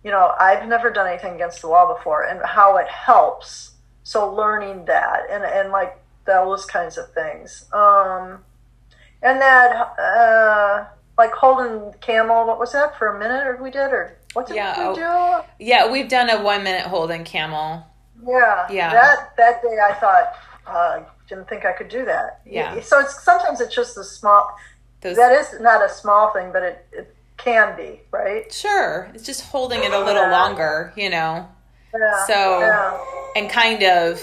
[0.04, 3.72] you know, I've never done anything against the wall before, and how it helps.
[4.02, 8.38] So learning that and and like those kinds of things, um,
[9.22, 10.86] and that uh,
[11.18, 12.46] like holding camel.
[12.46, 13.46] What was that for a minute?
[13.46, 15.42] Or we did, or what did Yeah, we oh.
[15.42, 15.64] do?
[15.64, 17.84] Yeah, we've done a one minute holding camel.
[18.26, 18.66] Yeah.
[18.70, 18.92] Yeah.
[18.92, 20.32] That that day I thought
[20.66, 22.40] uh, didn't think I could do that.
[22.46, 22.80] Yeah.
[22.80, 24.56] So it's sometimes it's just the small.
[25.00, 28.52] Those, That is not a small thing, but it, it can be, right?
[28.52, 29.10] sure.
[29.14, 30.30] It's just holding it a little Yeah.
[30.32, 31.48] longer, you know,
[31.92, 32.26] Yeah.
[32.26, 32.98] So- yeah.
[33.36, 34.20] and kind of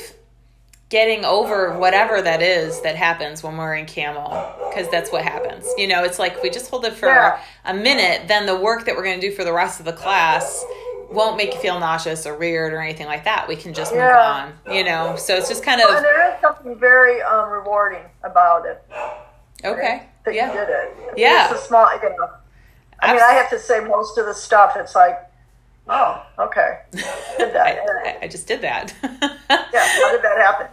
[0.90, 4.30] getting over whatever that is that happens when we're in camel
[4.70, 7.74] because that's what happens you know it's like if we just hold it for a
[7.74, 10.64] minute then the work that we're going to do for the rest of the class
[11.12, 14.02] won't make you feel nauseous or weird or anything like that we can just move
[14.02, 18.66] on you know so it's just kind of there is something very um, rewarding about
[18.66, 18.82] it.
[19.66, 20.98] okay That yeah you did it.
[21.18, 21.52] Yeah.
[21.52, 21.90] It's a small.
[22.02, 22.30] You know,
[23.00, 24.74] I mean, I have to say most of the stuff.
[24.76, 25.18] It's like,
[25.88, 27.80] oh, okay, did that.
[28.06, 28.94] I, I just did that
[29.50, 30.68] Yeah, how did that happen?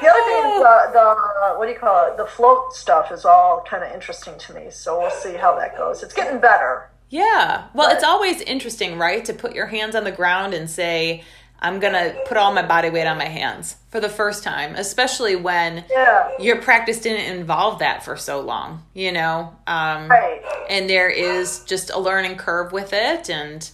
[0.00, 2.16] The other thing is the, the what do you call it?
[2.16, 4.70] The float stuff is all kind of interesting to me.
[4.70, 6.02] So we'll see how that goes.
[6.02, 6.88] It's getting better.
[7.10, 7.68] Yeah.
[7.74, 9.24] Well, it's always interesting, right?
[9.24, 11.24] To put your hands on the ground and say,
[11.60, 14.74] I'm going to put all my body weight on my hands for the first time,
[14.76, 16.28] especially when Yeah.
[16.38, 19.56] your practice didn't involve that for so long, you know?
[19.66, 20.40] Um, Right.
[20.68, 23.68] And there is just a learning curve with it and,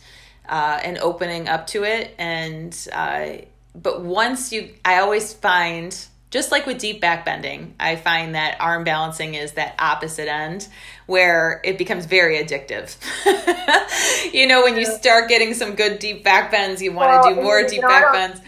[0.48, 2.14] uh, and opening up to it.
[2.18, 3.44] And, uh,
[3.74, 5.94] but once you, I always find,
[6.34, 10.66] just like with deep back bending, I find that arm balancing is that opposite end
[11.06, 12.96] where it becomes very addictive.
[14.34, 17.36] you know, when you start getting some good deep back bends, you want to Well,
[17.36, 18.40] do more deep back bends.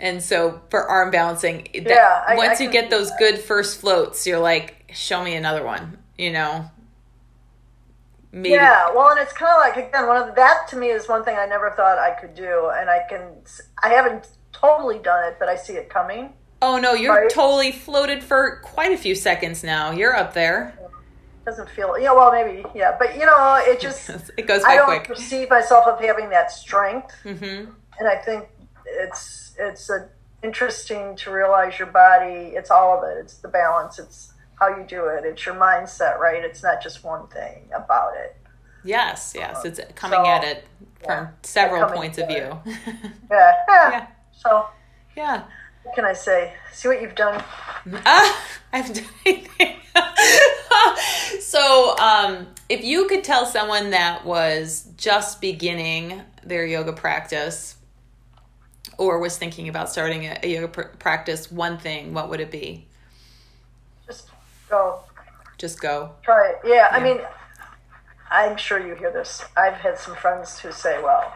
[0.00, 3.18] And so for arm balancing, that, Yeah, I- once I you get those that.
[3.20, 6.68] good first floats, you're like, show me another one, you know?
[8.32, 8.50] Maybe.
[8.50, 8.90] Yeah.
[8.92, 11.36] Well, and it's kind of like again one of that to me is one thing
[11.38, 13.22] I never thought I could do, and I can.
[13.82, 14.26] I haven't
[14.60, 16.32] totally done it, but I see it coming.
[16.60, 17.30] Oh no, you're Right.
[17.30, 19.90] totally floated for quite a few seconds now.
[19.92, 20.76] You're up there.
[21.46, 21.98] Doesn't feel.
[21.98, 22.12] Yeah.
[22.12, 22.64] Well, maybe.
[22.74, 22.96] Yeah.
[22.98, 24.10] But you know, it just.
[24.36, 25.04] It goes I don't quick.
[25.04, 27.14] perceive myself of having that strength.
[27.22, 27.64] hmm
[28.00, 28.48] and I think
[28.86, 30.08] it's it's a,
[30.42, 32.52] interesting to realize your body.
[32.54, 33.18] It's all of it.
[33.20, 33.98] It's the balance.
[33.98, 35.24] It's how you do it.
[35.24, 36.44] It's your mindset, right?
[36.44, 38.36] It's not just one thing about it.
[38.84, 39.64] Yes, yes.
[39.64, 40.64] It's coming So, at it
[41.04, 42.58] from yeah, several points of view.
[43.30, 43.52] Yeah.
[43.68, 43.90] yeah.
[43.90, 44.06] Yeah.
[44.38, 44.66] So
[45.16, 45.42] yeah.
[45.82, 46.52] what can I say?
[46.72, 47.42] See what you've done.
[48.04, 49.76] Ah, I haven't done anything.
[51.40, 57.76] so, um, if you could tell someone that was just beginning their yoga practice
[58.98, 62.50] or was thinking about starting a, a yoga pr- practice, one thing, what would it
[62.50, 62.86] be?
[64.06, 64.28] Just
[64.68, 65.00] go
[65.56, 66.12] Just go.
[66.22, 66.56] try it.
[66.66, 66.88] Yeah.
[66.90, 67.20] I mean,
[68.30, 69.42] I'm sure you hear this.
[69.56, 71.32] I've had some friends who say, "Well."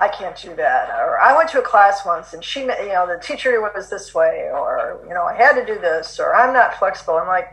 [0.00, 0.90] I can't do that.
[0.90, 4.14] Or I went to a class once and she, you know, the teacher was this
[4.14, 7.14] way, or, you know, I had to do this, or I'm not flexible.
[7.14, 7.52] I'm like,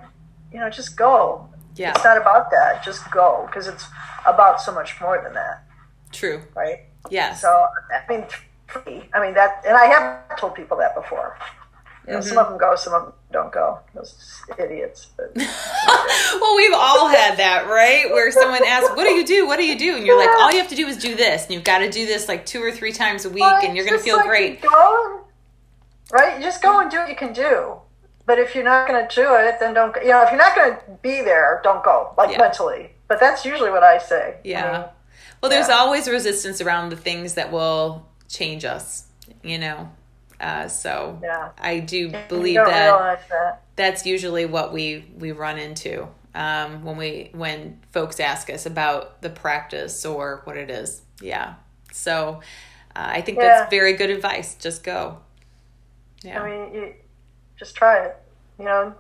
[0.52, 1.50] you know, just go.
[1.76, 2.84] Yeah, It's not about that.
[2.86, 3.86] Just go because it's
[4.26, 5.64] about so much more than that,
[6.14, 6.42] true.
[6.56, 6.86] right?
[7.10, 7.34] Yeah.
[7.36, 8.26] So, I mean,
[8.68, 9.04] free.
[9.14, 11.38] I mean that, and I have told people that before.
[12.08, 12.28] You know, Mm-hmm.
[12.30, 13.80] some of them go, some of them don't go.
[13.94, 15.08] Those idiots.
[15.18, 18.10] But well, we've all had that, right?
[18.12, 19.48] Where someone asks, "What do you do?
[19.48, 21.46] What do you do?" And you're like, "All you have to do is do this,
[21.46, 23.86] and you've got to do this like two or three times a week, and you're
[23.86, 25.22] going to feel like great." Go,
[26.12, 26.38] right?
[26.38, 27.76] You just go and do what you can do.
[28.28, 29.94] But if you're not going to do it, then don't.
[29.94, 30.02] go.
[30.02, 32.14] You know, if you're not going to be there, don't go.
[32.18, 32.40] Like Yeah.
[32.40, 32.92] mentally.
[33.08, 34.36] But that's usually what I say.
[34.38, 34.72] I Yeah.
[34.72, 34.86] mean,
[35.42, 35.76] Well, there's Yeah.
[35.76, 39.04] always resistance around the things that will change us,
[39.44, 39.90] you know.
[40.40, 41.50] Uh, so Yeah.
[41.58, 43.62] I do believe that that.
[43.76, 49.22] that's usually what we we run into um, when we when folks ask us about
[49.22, 51.02] the practice or what it is.
[51.22, 51.56] Yeah.
[51.94, 52.42] So
[52.96, 53.60] uh, I think Yeah.
[53.60, 54.56] that's very good advice.
[54.56, 55.20] Just go.
[56.24, 56.42] Yeah.
[56.42, 56.94] I mean, you
[57.58, 58.18] just try it,
[58.60, 58.94] you know.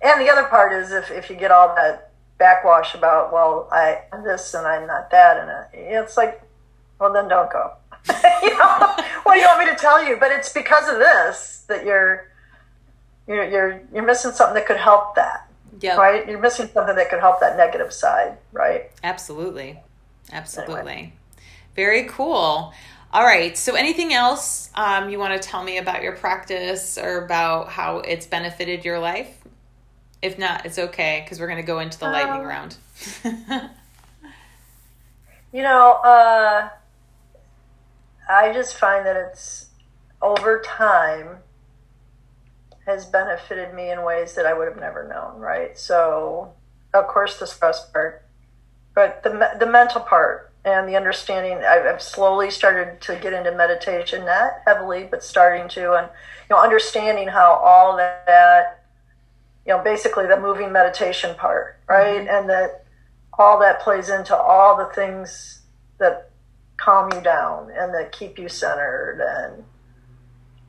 [0.00, 4.02] And the other part is if, if you get all that backwash about, well, I
[4.12, 6.42] am this and I'm not that, and it's like,
[6.98, 7.72] well, then don't go.
[8.42, 10.16] you know, what do you want me to tell you?
[10.18, 12.28] But it's because of this that you're
[13.26, 15.48] you're you're you're missing something that could help that,
[15.80, 15.96] yeah.
[15.96, 16.28] right?
[16.28, 18.90] You're missing something that could help that negative side, right?
[19.04, 19.78] Absolutely.
[20.32, 21.12] Absolutely.
[21.76, 22.72] Very cool.
[23.12, 23.56] All right.
[23.56, 27.98] So, anything else um, you want to tell me about your practice or about how
[27.98, 29.38] it's benefited your life?
[30.22, 32.76] If not, it's okay because we're going to go into the lightning Um, round.
[35.52, 36.70] You know, uh,
[38.28, 39.66] I just find that it's
[40.20, 41.38] over time
[42.86, 45.78] has benefited me in ways that I would have never known, right?
[45.78, 46.52] So,
[46.94, 48.26] of course, the stress part,
[48.94, 53.52] but the, the mental part and the understanding, I've, I've slowly started to get into
[53.52, 58.84] meditation, not heavily, but starting to, and, you know, understanding how all that,
[59.66, 62.20] you know, basically the moving meditation part, right?
[62.20, 62.34] Mm-hmm.
[62.34, 62.84] And that
[63.38, 65.62] all that plays into all the things
[65.98, 66.31] that
[66.82, 69.64] calm you down and that keep you centered and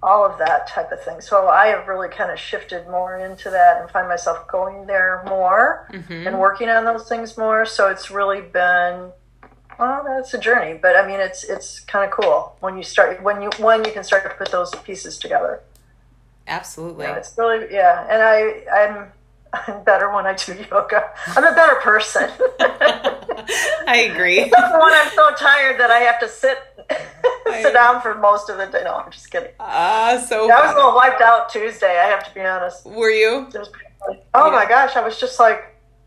[0.01, 1.21] all of that type of thing.
[1.21, 5.23] So I have really kind of shifted more into that and find myself going there
[5.27, 6.27] more Mm-hmm.
[6.27, 7.65] and working on those things more.
[7.65, 9.11] So it's really been
[9.79, 13.23] well, that's a journey, but I mean it's it's kind of cool when you start
[13.23, 15.61] when you when you can start to put those pieces together.
[16.47, 17.05] Absolutely.
[17.05, 18.39] Yeah, it's really yeah, and I
[18.81, 19.11] I'm
[19.53, 21.11] I'm better when I do yoga.
[21.27, 22.29] I'm a better person.
[23.87, 24.39] I agree.
[24.41, 26.57] Except for when I'm so tired that I have to sit
[27.61, 28.81] sit down for most of the day.
[28.83, 29.51] No, I'm just kidding.
[29.59, 31.99] Ah, so I was a little wiped out Tuesday.
[31.99, 32.85] I have to be honest.
[32.85, 33.47] Were you?
[33.53, 33.69] Was.
[34.33, 35.61] Oh my gosh, I was just like,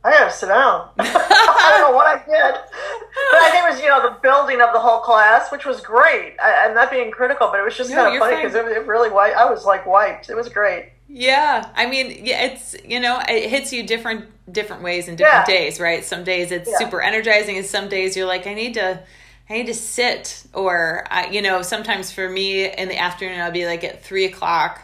[0.04, 0.90] I gotta sit down.
[0.98, 4.60] I don't know what I did, but I think it was you know the building
[4.60, 6.34] of the whole class, which was great.
[6.42, 8.66] I, I'm not being critical, but it was just No, kind of funny because it,
[8.66, 10.28] it really wi- I was like wiped.
[10.30, 10.92] It was great.
[11.08, 15.44] Yeah, I mean, yeah, it's you know, it hits you different different ways and different
[15.46, 15.46] Yeah.
[15.46, 16.04] days, right?
[16.04, 16.76] Some days it's Yeah.
[16.78, 19.00] super energizing, and some days you're like, I need to,
[19.48, 23.52] I need to sit, or I, you know, sometimes for me in the afternoon, I'll
[23.52, 24.80] be like at three o'clock,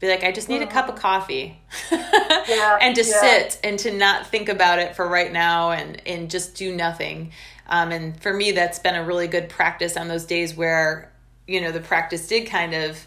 [0.00, 1.60] be like, I just need a cup of coffee,
[1.90, 3.20] and to yeah.
[3.20, 7.32] sit and to not think about it for right now, and and just do nothing.
[7.68, 11.12] Um, and for me, that's been a really good practice on those days where
[11.46, 13.06] you know the practice did kind of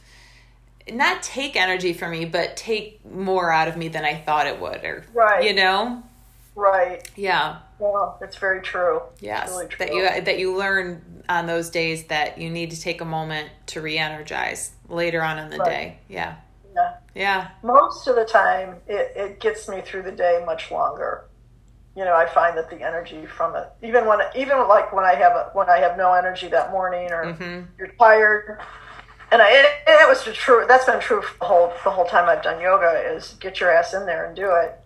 [0.94, 4.60] not take energy from me, but take more out of me than I thought it
[4.60, 5.44] would, or Right.
[5.44, 6.04] you know,
[6.56, 7.08] Right.
[7.16, 9.02] yeah, yeah, it's very true.
[9.20, 13.02] yes, Really that you that you learn on those days that you need to take
[13.02, 15.66] a moment to re-energize later on in the Right.
[15.70, 16.00] day.
[16.10, 16.36] Yeah,
[16.76, 16.94] Yeah.
[17.16, 21.26] yeah, Most of the time, it, it gets me through the day much longer.
[21.96, 25.16] You know, I find that the energy from it, even when, even like when I
[25.16, 27.62] have a, when I have no energy that morning, or Mm-hmm.
[27.78, 28.60] you're tired,
[29.32, 30.66] and I, it, it was true.
[30.68, 33.14] That's been true for the whole the whole time I've done yoga.
[33.16, 34.80] Is get your ass in there and do it,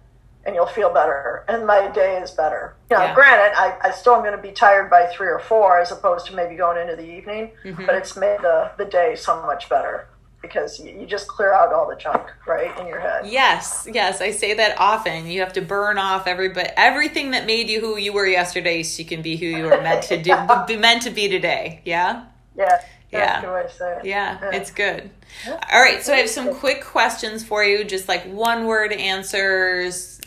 [0.46, 2.76] and you'll feel better, and my day is better.
[2.90, 3.16] You know, Yeah.
[3.16, 6.28] granted, I, I still am going to be tired by three or four, as opposed
[6.28, 7.86] to maybe going into the evening, Mm-hmm.
[7.86, 10.08] but it's made the the day so much better
[10.42, 13.26] because you, just clear out all the junk right in your head.
[13.26, 14.20] yes, yes.
[14.20, 15.26] I say that often.
[15.28, 18.84] You have to burn off every but everything that made you who you were yesterday,
[18.84, 20.36] so you can be who you were meant to do,
[20.68, 21.80] be meant to be today.
[21.86, 22.26] Yeah.
[22.58, 22.82] Yeah.
[23.14, 23.26] Yeah.
[23.26, 24.06] That's a good way to say it.
[24.06, 25.10] Yeah, it's good.
[25.48, 30.20] All right, so I have some quick questions for you, just like one word answers.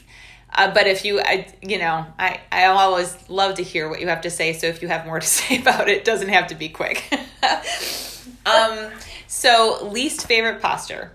[0.54, 4.08] Uh, but if you, I, you know, I, I always love to hear what you
[4.08, 4.52] have to say.
[4.52, 7.04] So if you have more to say about it, it doesn't have to be quick.
[8.46, 8.90] um,
[9.26, 11.12] so least favorite posture.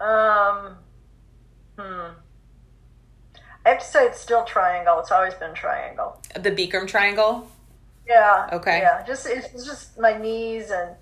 [0.00, 0.76] Um,
[1.78, 2.14] hmm.
[3.64, 4.98] I have to say it's still triangle.
[5.00, 6.20] It's always been triangle.
[6.34, 7.50] The Bikram triangle.
[8.08, 8.48] Yeah.
[8.52, 8.78] Okay.
[8.80, 9.04] Yeah.
[9.06, 10.96] Just it's, just my knees and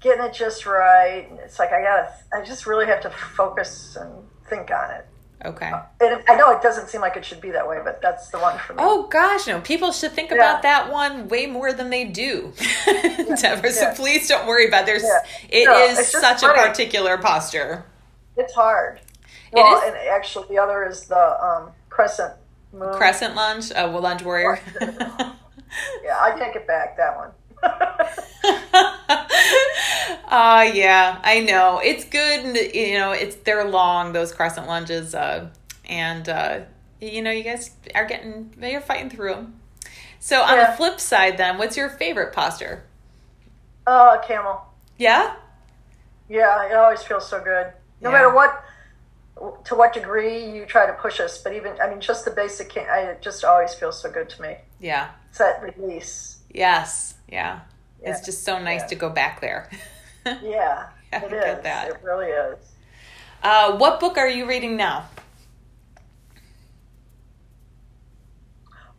[0.00, 1.26] getting it just right.
[1.30, 2.12] And it's like I gotta.
[2.32, 4.10] I just really have to focus and
[4.48, 5.06] think on it.
[5.44, 5.70] Okay.
[6.00, 8.38] And I know it doesn't seem like it should be that way, but that's the
[8.38, 8.78] one for me.
[8.82, 9.60] Oh gosh, no!
[9.60, 10.36] People should think Yeah.
[10.36, 12.52] about that one way more than they do.
[12.86, 13.94] Deborah, so yeah.
[13.94, 14.86] please don't worry about.
[14.86, 15.18] There's Yeah.
[15.50, 17.84] it No, is such a particular posture.
[18.36, 19.00] It's hard.
[19.52, 22.32] Well, is- and actually, the other is the um, crescent
[22.72, 22.94] moon.
[22.94, 24.58] Crescent lunge, uh, well, lunge warrior.
[26.04, 26.96] Yeah, I take it back.
[26.96, 27.30] That one.
[30.28, 31.80] uh yeah, I know.
[31.82, 35.48] It's good, and, you know, it's they're long those crescent lunges uh
[35.88, 36.60] and uh
[37.00, 39.60] you know, you guys are getting you're fighting through them.
[40.20, 40.70] So on Yeah.
[40.70, 42.84] the flip side then, what's your favorite posture?
[43.86, 44.62] Oh, camel.
[44.96, 45.34] Yeah?
[46.28, 47.72] Yeah, it always feels so good.
[48.00, 48.16] No Yeah.
[48.16, 48.64] matter what,
[49.64, 52.76] to what degree you try to push us, but even I mean, just the basic.
[52.76, 54.56] I, it just always feels so good to me.
[54.80, 55.10] Yeah.
[55.30, 56.38] It's that release.
[56.50, 57.14] Yes.
[57.28, 57.60] Yeah.
[58.02, 58.86] It's just so nice Yeah.
[58.88, 59.70] to go back there.
[60.26, 61.62] Yeah, Yeah, it is.
[61.64, 61.88] that.
[61.90, 62.58] It really is.
[63.42, 65.06] Uh what book are you reading now?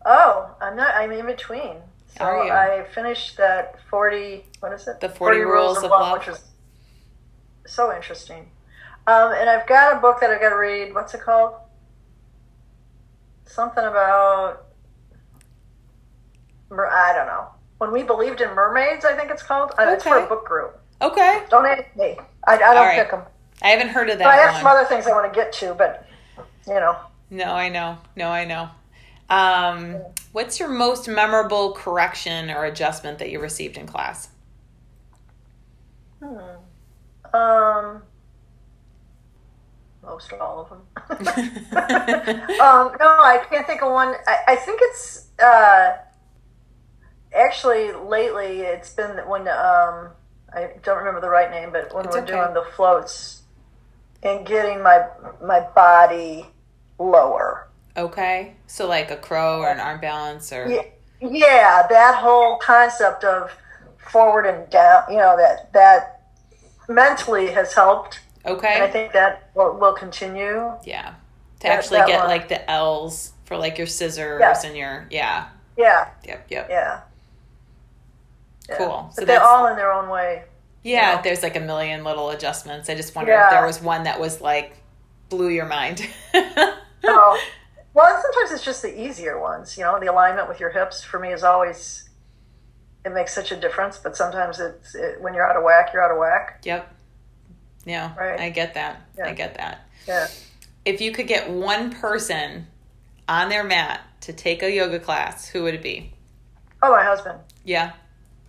[0.06, 0.94] Oh, I'm not.
[0.94, 1.78] I'm in between.
[2.18, 2.24] So?
[2.26, 4.46] I finished that forty.
[4.60, 5.00] What is it?
[5.00, 6.18] The 40 Rules of Love.
[6.20, 6.44] which was
[7.66, 8.50] so interesting.
[9.08, 10.94] Um, and I've got a book that I've got to read.
[10.94, 11.54] What's it called?
[13.46, 14.66] Something about.
[16.70, 17.50] mer- I don't know.
[17.78, 19.72] When we believed in mermaids, I think it's called.
[19.78, 20.80] Uh, It's for a book group.
[21.02, 21.44] Okay.
[21.50, 22.18] Don't ask me.
[22.48, 23.00] I, I don't right.
[23.00, 23.22] pick them.
[23.62, 24.24] I haven't heard of that.
[24.26, 26.08] But I have that some other things I want to get to, but
[26.68, 26.98] you know.
[27.30, 27.98] No, I know.
[28.16, 28.70] No, I know.
[29.30, 29.98] Um,
[30.32, 34.30] what's your most memorable correction or adjustment that you received in class?
[36.24, 36.38] Hmm.
[37.34, 38.04] Um,
[40.06, 40.82] most all of them.
[42.60, 44.14] um, no, I can't think of one.
[44.28, 45.98] I, I think it's uh,
[47.36, 48.62] actually lately.
[48.62, 50.10] It's been when um,
[50.54, 52.32] I don't remember the right name, but when It's we're okay.
[52.34, 53.44] doing the floats
[54.24, 55.08] and getting my
[55.44, 56.48] my body
[57.00, 57.68] lower.
[57.98, 58.56] Okay.
[58.68, 60.84] So like a crow or an arm balance or Yeah,
[61.22, 63.52] Yeah, that whole concept of
[63.98, 66.22] forward and down, you know, that that
[66.88, 68.20] mentally has helped.
[68.46, 68.74] Okay.
[68.76, 70.72] And I think that will, will continue.
[70.84, 71.10] Yeah.
[71.60, 72.28] To That- actually that get one.
[72.30, 74.62] like the L's for like your scissors Yeah.
[74.66, 75.48] and your yeah.
[75.78, 76.68] Yeah, Yep, yep.
[76.70, 77.02] yeah.
[78.70, 78.78] Yeah.
[78.78, 79.04] Cool.
[79.10, 80.44] But So they're all in their own way.
[80.84, 81.22] Yeah, know?
[81.24, 82.90] there's like a million little adjustments.
[82.90, 84.78] I just wonder if there was one that was like
[85.30, 86.08] blew your mind.
[86.34, 87.40] Oh,
[87.94, 89.78] well, sometimes it's just the easier ones.
[89.78, 92.08] You know, the alignment with your hips for me is always
[93.04, 93.98] it makes such a difference.
[93.98, 96.62] But sometimes it's it, when you're out of whack, you're out of whack.
[96.64, 96.92] yep.
[97.86, 98.40] Yeah, Right.
[98.40, 99.02] I get that.
[99.24, 99.88] I get that.
[100.08, 100.28] Yeah.
[100.86, 102.68] If you could get one person
[103.28, 106.12] on their mat to take a yoga class, who would it be?
[106.82, 107.40] Oh, my husband.
[107.64, 107.94] Yeah.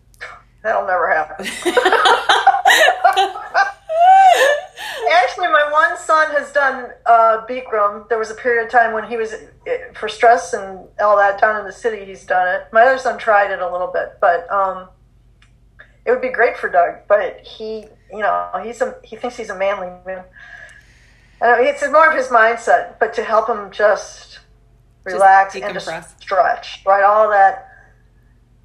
[0.62, 1.46] That'll never happen.
[5.12, 8.08] Actually, my one son has done uh, Bikram.
[8.08, 9.32] There was a period of time when he was
[9.66, 12.04] eh, for stress and all that down in the city.
[12.04, 12.66] He's done it.
[12.72, 14.88] My other son tried it a little bit, but um,
[16.04, 16.96] it would be great for Doug.
[17.08, 20.24] But he, you know, he's a he thinks he's a manly man.
[21.40, 24.40] Uh, it's more of his mindset, but to help him just
[25.04, 27.04] relax and just stretch, right?
[27.04, 27.68] All that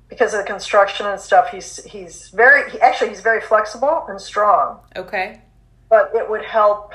[0.09, 1.49] because of the construction and stuff.
[1.51, 5.41] He's he's very he, actually he's very flexible and strong okay.
[5.89, 6.93] but it would help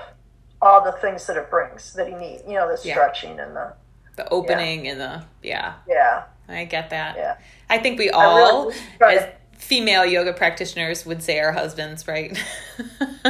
[0.62, 2.42] all the things that it brings that he needs.
[2.46, 2.94] You know, the Yeah.
[2.94, 3.72] stretching and the
[4.16, 5.74] The opening and the yeah.
[5.88, 7.16] yeah, I get that.
[7.16, 7.36] yeah.
[7.68, 12.06] I think we I really all, as to- female yoga practitioners, would say our husbands,
[12.08, 12.36] right?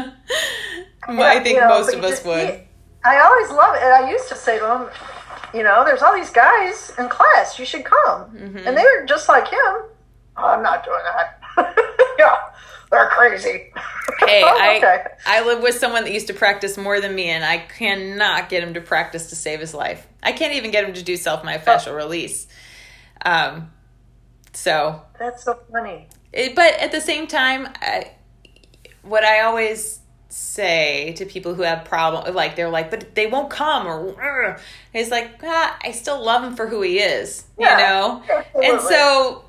[1.08, 2.48] I think you know, most of us just- would.
[2.48, 2.60] you-
[3.04, 3.82] I always love it.
[3.84, 4.88] I used to say to him,
[5.54, 7.56] you know, there's all these guys in class.
[7.56, 8.24] You should come.
[8.36, 8.58] Mm-hmm.
[8.66, 9.58] And they were just like him.
[10.36, 11.40] "Oh, I'm not doing that.
[12.18, 12.34] yeah,
[12.90, 13.70] they're crazy.
[14.26, 15.04] Hey, Oh, I okay.
[15.24, 18.64] I live with someone that used to practice more than me, and I cannot get
[18.64, 20.04] him to practice to save his life.
[20.24, 22.48] I can't even get him to do self myofascial release.
[23.24, 23.70] Um,
[24.52, 26.08] so, That's so funny.
[26.36, 28.12] It, but at the same time, I,
[29.02, 33.50] what I always say to people who have problem, like they're like, but they won't
[33.50, 34.58] come, or
[34.92, 38.22] it's like, ah, I still love him for who he is, you Yeah, know.
[38.60, 39.44] And so,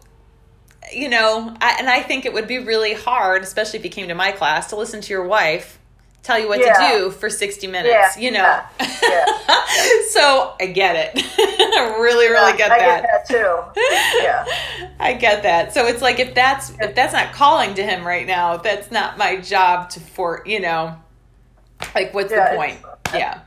[0.94, 4.08] you know, I, and I think it would be really hard, especially if you came
[4.10, 5.77] to my class, to listen to your wife
[6.28, 6.74] tell you what Yeah.
[6.74, 8.40] to do for 60 minutes, Yeah, you know.
[8.80, 9.26] yeah,
[10.10, 11.12] so I get it.
[11.40, 13.02] I really, really get I that.
[13.02, 13.82] get that too.
[14.22, 14.90] Yeah.
[15.00, 15.74] I get that.
[15.74, 19.18] So it's like if that's if that's not calling to him right now, that's not
[19.18, 20.96] my job to for you know,
[21.96, 22.80] like what's the point?
[23.14, 23.40] Yeah.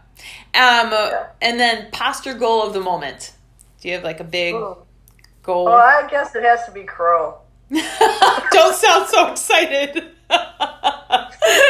[0.54, 0.92] Um,
[1.40, 3.32] and then posture goal of the moment.
[3.80, 4.76] Do you have like a big Ooh.
[5.42, 5.66] goal?
[5.66, 7.38] Well, I guess it has to be crow.
[7.70, 10.10] Don't sound so excited.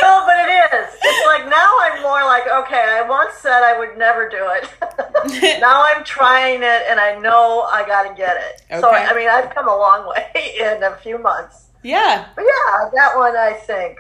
[0.03, 0.95] No, but it is.
[1.03, 5.61] It's like now I'm more like, okay, I once said I would never do it.
[5.61, 8.81] now I'm trying it and I know I got to get it.
[8.81, 11.69] So, I mean, I've come a long way in a few months.
[11.83, 12.27] yeah.
[12.35, 13.99] But yeah, that one I think,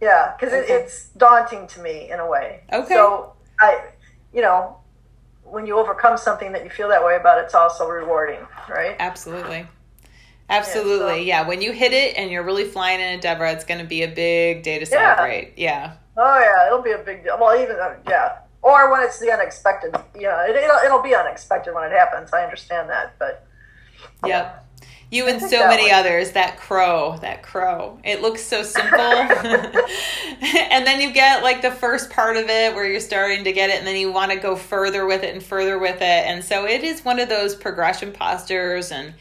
[0.00, 0.72] yeah, because Okay.
[0.72, 2.62] it, it's daunting to me in a way.
[2.72, 2.94] Okay.
[2.94, 3.80] So, I,
[4.34, 4.76] you know,
[5.44, 8.96] when you overcome something that you feel that way about, it's also rewarding, right?
[8.98, 9.66] Absolutely.
[10.48, 11.24] Absolutely.
[11.26, 13.80] Yeah, so- When you hit it and you're really flying in it, Deborah, it's going
[13.80, 15.54] to be a big day to celebrate.
[15.56, 15.94] Yeah.
[16.16, 17.36] Oh yeah, it'll be a big deal.
[17.40, 19.94] Well, even uh, yeah, or when it's the unexpected.
[20.14, 22.32] You know, it, it'll it'll be unexpected when it happens.
[22.32, 23.46] I understand that, but
[24.24, 24.62] Yep.
[25.10, 26.32] You and so many one- others.
[26.32, 28.00] That crow, that crow.
[28.02, 28.98] It looks so simple.
[29.00, 33.70] and then you get like the first part of it where you're starting to get
[33.70, 36.02] it, and then you want to go further with it and further with it.
[36.02, 39.14] And so it is one of those progression postures, and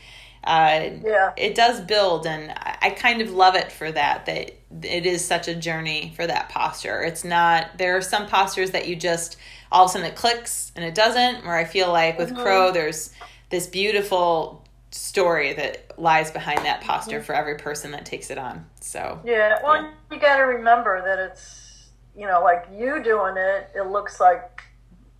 [0.46, 2.26] uh, yeah, it does build.
[2.28, 4.52] And I, kind of love it for that, that
[4.84, 7.02] it is such a journey for that posture.
[7.04, 9.38] It's not, there are some postures that you just,
[9.72, 12.72] all of a sudden it clicks and it doesn't, where I feel like with crow,
[12.72, 13.12] there's
[13.50, 18.66] this beautiful story that lies behind that posture for every person that takes it on.
[18.80, 19.60] So, yeah.
[19.64, 19.92] Well, Yeah.
[20.12, 23.72] you got to remember that it's you know like you doing it.
[23.76, 24.64] It looks like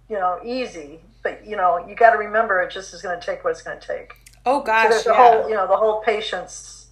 [0.10, 3.26] you know easy, but you know you got to remember it just is going to
[3.26, 4.14] take what it's going to take.
[4.46, 5.16] Oh So gosh, there's the yeah.
[5.42, 6.88] whole you know the whole patience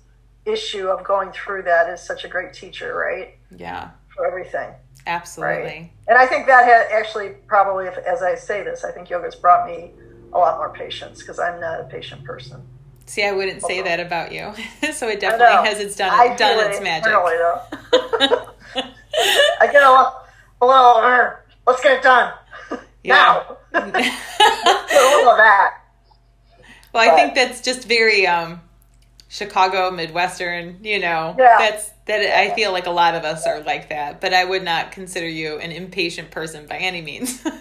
[0.45, 3.35] issue of going through that is such a great teacher, right?
[3.55, 4.69] yeah, For everything.
[5.07, 5.91] absolutely.
[6.07, 9.35] And I think that had actually probably, if, as I say this, I think yoga's
[9.35, 9.91] brought me
[10.33, 12.61] a lot more patience because I'm not a patient person.
[13.05, 14.53] See, I wouldn't say that about you.
[14.93, 17.13] so it definitely has its done, I done its it magic.
[17.13, 18.47] I
[19.71, 20.13] get a little,
[20.61, 21.31] a little uh,
[21.67, 22.33] let's get it done
[23.05, 23.57] now.
[23.73, 25.77] a little of that.
[26.93, 28.61] Well, I think that's just very um,
[29.29, 30.77] Chicago Midwestern.
[30.83, 31.55] You know, Yeah.
[31.59, 32.21] that's that.
[32.39, 35.27] I feel like a lot of us are like that, but I would not consider
[35.27, 37.43] you an impatient person by any means.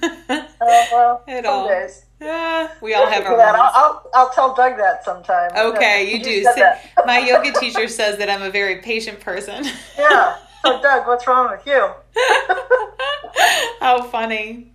[0.62, 1.66] Uh, well, At all.
[1.66, 2.04] days.
[2.20, 3.56] Yeah, we all have our that.
[3.56, 3.70] I'll.
[3.74, 5.50] I'll, I'll tell Doug that sometime.
[5.56, 6.44] Okay, you He do.
[6.44, 6.72] So-
[7.04, 9.64] My yoga teacher says that I'm a very patient person.
[9.98, 10.36] Yeah.
[10.64, 11.90] So, Doug, what's wrong with you?
[13.80, 14.72] How funny.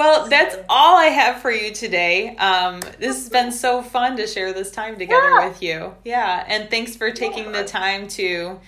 [0.00, 2.34] Well, that's all I have for you today.
[2.36, 5.48] Um, this has been so fun to share this time together Yeah.
[5.48, 5.94] with you.
[6.06, 8.58] Yeah, and thanks for taking the time to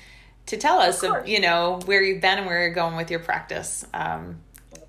[0.44, 3.20] to tell us, of, you know, where you've been and where you're going with your
[3.20, 3.86] practice.
[3.94, 4.40] Um,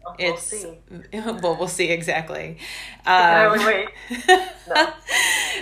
[0.04, 0.80] We'll it's see.
[1.14, 2.58] well, we'll see exactly.
[3.06, 3.88] I Um, wait.
[4.68, 4.94] No.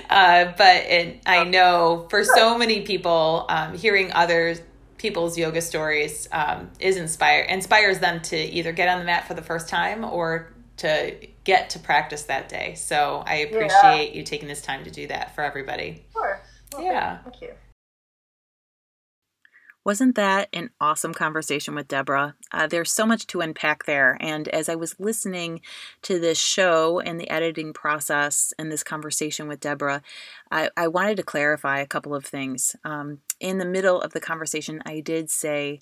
[0.10, 4.56] uh, but it, I know for so many people, um, hearing other
[4.98, 9.36] people's yoga stories um, is inspire inspires them to either get on the mat for
[9.36, 12.74] the first time or to get to practice that day.
[12.76, 16.06] So I appreciate you taking this time to do that for everybody.
[16.14, 16.42] Sure.
[16.74, 17.20] Okay, Yeah.
[17.24, 17.54] Thank you.
[19.84, 22.36] Wasn't that an awesome conversation with Deborah?
[22.52, 24.16] Uh, there's so much to unpack there.
[24.20, 25.62] And as I was listening
[26.04, 30.04] to this show and the editing process and this conversation with Deborah,
[30.52, 32.76] I, I wanted to clarify a couple of things.
[32.84, 35.80] Um, in the middle of the conversation, I did say,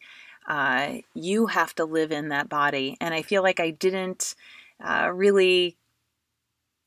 [0.48, 2.96] uh, You have to live in that body.
[3.02, 4.34] And I feel like I didn't
[4.84, 5.78] uh, really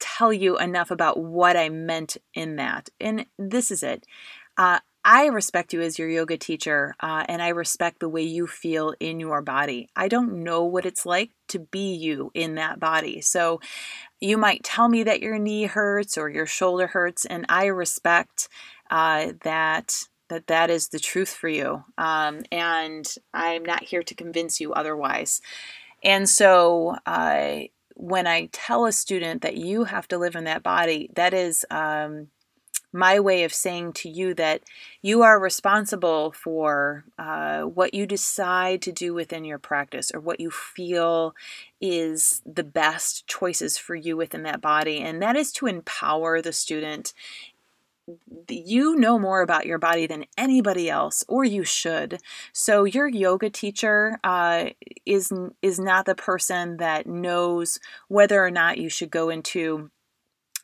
[0.00, 2.88] tell you enough about what I meant in that.
[3.00, 4.06] And this is it.
[4.56, 8.46] Uh, I respect you as your yoga teacher, uh, and I respect the way you
[8.46, 9.88] feel in your body.
[9.96, 13.20] I don't know what it's like to be you in that body.
[13.20, 13.60] So
[14.20, 18.48] you might tell me that your knee hurts or your shoulder hurts, and I respect
[18.90, 20.04] uh, that.
[20.28, 24.72] That that is the truth for you, um, and I'm not here to convince you
[24.72, 25.42] otherwise.
[26.02, 27.64] And so, uh,
[27.96, 31.64] when I tell a student that you have to live in that body, that is
[31.70, 32.28] um,
[32.92, 34.62] my way of saying to you that
[35.00, 40.40] you are responsible for uh, what you decide to do within your practice or what
[40.40, 41.34] you feel
[41.80, 45.00] is the best choices for you within that body.
[45.00, 47.14] And that is to empower the student.
[48.48, 52.18] You know more about your body than anybody else, or you should.
[52.52, 54.70] So your yoga teacher uh,
[55.06, 55.32] is
[55.62, 57.78] is not the person that knows
[58.08, 59.91] whether or not you should go into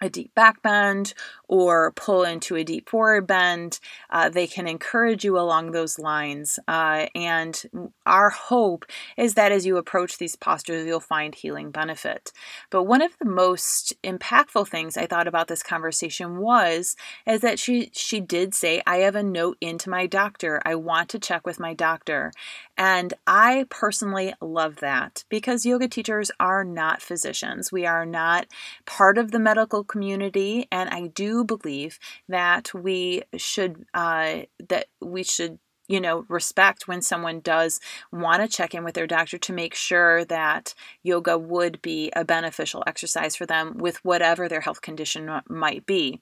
[0.01, 1.15] a deep back bend
[1.49, 3.81] or pull into a deep forward bend.
[4.11, 6.59] Uh, they can encourage you along those lines.
[6.69, 7.63] Uh, and
[8.07, 8.85] our hope
[9.17, 12.33] is that as you approach these postures, you'll find healing benefit.
[12.71, 16.97] But one of the most impactful things I thought about this conversation was
[17.27, 20.61] is that she she did say, "I have a note into my doctor.
[20.65, 22.33] I want to check with my doctor."
[22.77, 27.73] And I personally love that because yoga teachers are not physicians.
[27.73, 28.47] We are not
[28.87, 35.23] part of the medical community, and I do believe that we should uh, that we
[35.25, 35.59] should
[35.89, 37.81] you know respect when someone does
[38.13, 42.25] want to check in with their doctor to make sure that yoga would be a
[42.25, 46.21] beneficial exercise for them with whatever their health condition might be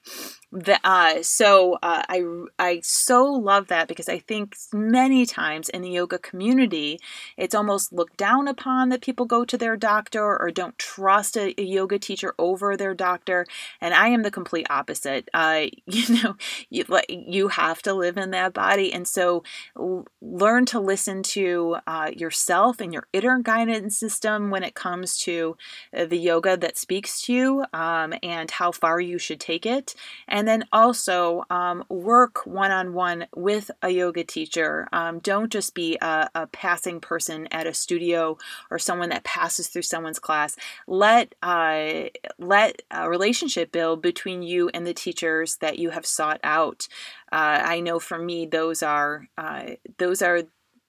[0.51, 2.23] the, uh, so uh, I,
[2.57, 6.99] I so love that because I think many times in the yoga community,
[7.35, 11.53] it's almost looked down upon that people go to their doctor or don't trust a,
[11.59, 13.45] a yoga teacher over their doctor.
[13.81, 15.27] And I am the complete opposite.
[15.33, 16.37] Uh, you know,
[16.69, 18.93] you, you have to live in that body.
[18.93, 19.43] And so
[19.77, 25.17] l- learn to listen to uh, yourself and your inner guidance system when it comes
[25.19, 25.57] to
[25.95, 29.95] uh, the yoga that speaks to you um, and how far you should take it
[30.27, 34.87] and then also um, work one on one with a yoga teacher.
[34.91, 38.37] Um, don't just be a, a, passing person at a studio
[38.71, 40.55] or someone that passes through someone's class.
[40.87, 42.05] Let uh,
[42.39, 46.87] let a relationship build between you and the teachers that you have sought out.
[47.31, 50.43] Uh, I know for me, those are uh, those are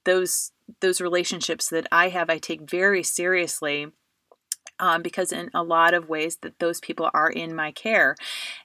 [0.05, 2.31] those those relationships that I have.
[2.31, 3.89] I take very seriously
[4.79, 8.17] um, because in a lot of ways that those people are in my care.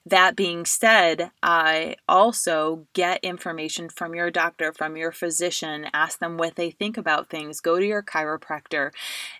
[0.05, 6.37] That being said, I also get information from your doctor, from your physician, ask them
[6.37, 8.91] what they think about things, go to your chiropractor.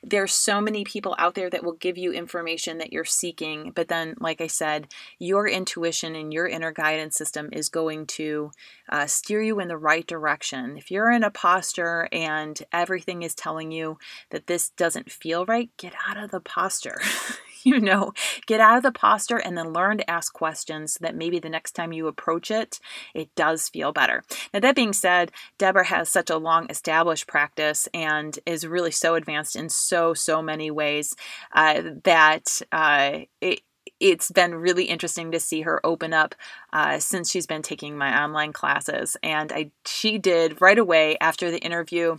[0.01, 3.89] There's so many people out there that will give you information that you're seeking, but
[3.89, 4.87] then, like I said,
[5.19, 8.51] your intuition and your inner guidance system is going to
[8.87, 10.77] uh, steer you in the right direction.
[10.77, 13.97] If you're in a posture and everything is telling you
[14.29, 17.01] that this doesn't feel right, get out of the posture.
[17.65, 18.13] you know,
[18.45, 21.49] get out of the posture and then learn to ask questions so that maybe the
[21.49, 22.79] next time you approach it,
[23.13, 24.23] it does feel better.
[24.53, 29.15] Now, that being said, Deborah has such a long established practice and is really so
[29.15, 31.15] advanced in so, so many ways
[31.53, 33.61] uh, that uh, it,
[33.99, 36.35] it's been really interesting to see her open up
[36.71, 39.15] uh, since she's been taking my online classes.
[39.23, 42.17] And I, she did right away after the interview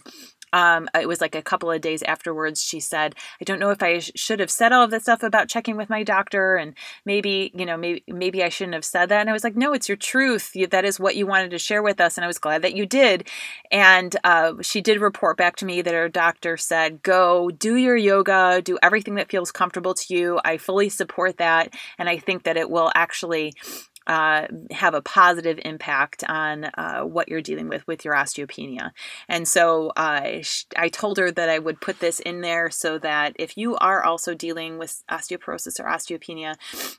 [0.55, 3.83] um, it was like a couple of days afterwards, she said, I don't know if
[3.83, 6.75] I sh- should have said all of this stuff about checking with my doctor and
[7.05, 9.21] maybe, you know, maybe, maybe I shouldn't have said that.
[9.21, 10.53] And I was like, no, it's your truth.
[10.71, 12.17] that is what you wanted to share with us.
[12.17, 13.29] And I was glad that you did.
[13.73, 17.97] And uh, she did report back to me that her doctor said, go do your
[17.97, 20.39] yoga, do everything that feels comfortable to you.
[20.45, 21.75] I fully support that.
[21.99, 23.55] And I think that it will actually
[24.07, 28.91] uh, have a positive impact on uh, what you're dealing with with your osteopenia.
[29.29, 30.43] And so uh,
[30.77, 34.05] I told her that I would put this in there so that if you are
[34.05, 36.57] also dealing with osteoporosis or osteopenia,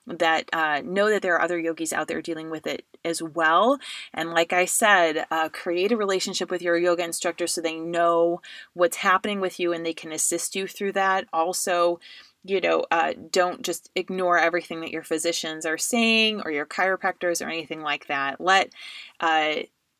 [0.07, 3.79] that uh, know that there are other yogis out there dealing with it as well.
[4.13, 8.41] And like I said, uh, create a relationship with your yoga instructor so they know
[8.73, 11.25] what's happening with you and they can assist you through that.
[11.31, 11.99] Also,
[12.45, 17.43] you know, uh, don't just ignore everything that your physicians are saying or your chiropractors
[17.43, 18.39] or anything like that.
[18.39, 18.71] Let
[19.19, 19.55] uh,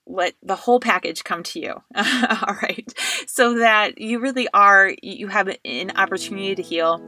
[0.08, 1.74] let the whole package come to you.
[1.96, 2.94] All right.
[3.28, 7.02] So that you really are you have an opportunity to heal.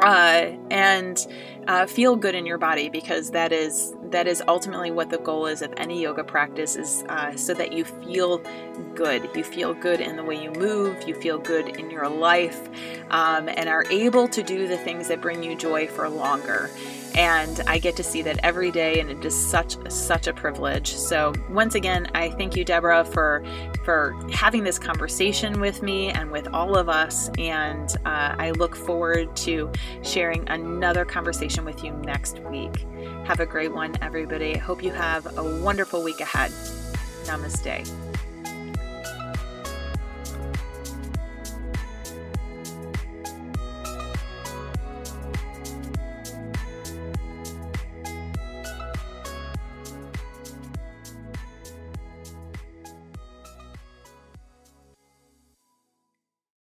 [0.00, 1.26] Uh, and
[1.68, 5.46] uh, feel good in your body because that is that is ultimately what the goal
[5.46, 8.42] is of any yoga practice is uh, so that you feel
[8.94, 9.28] good.
[9.34, 11.06] You feel good in the way you move.
[11.06, 12.68] You feel good in your life
[13.10, 16.70] um, and are able to do the things that bring you joy for longer.
[17.14, 20.94] And I get to see that every day, and it is such such a privilege.
[20.94, 23.44] So once again, I thank you, Deborah, for
[23.84, 28.76] for having this conversation with me and with all of us, and uh, I look
[28.76, 32.86] forward to sharing another conversation with you next week.
[33.24, 34.56] Have a great one, everybody.
[34.56, 36.50] Hope you have a wonderful week ahead.
[37.24, 38.07] Namaste.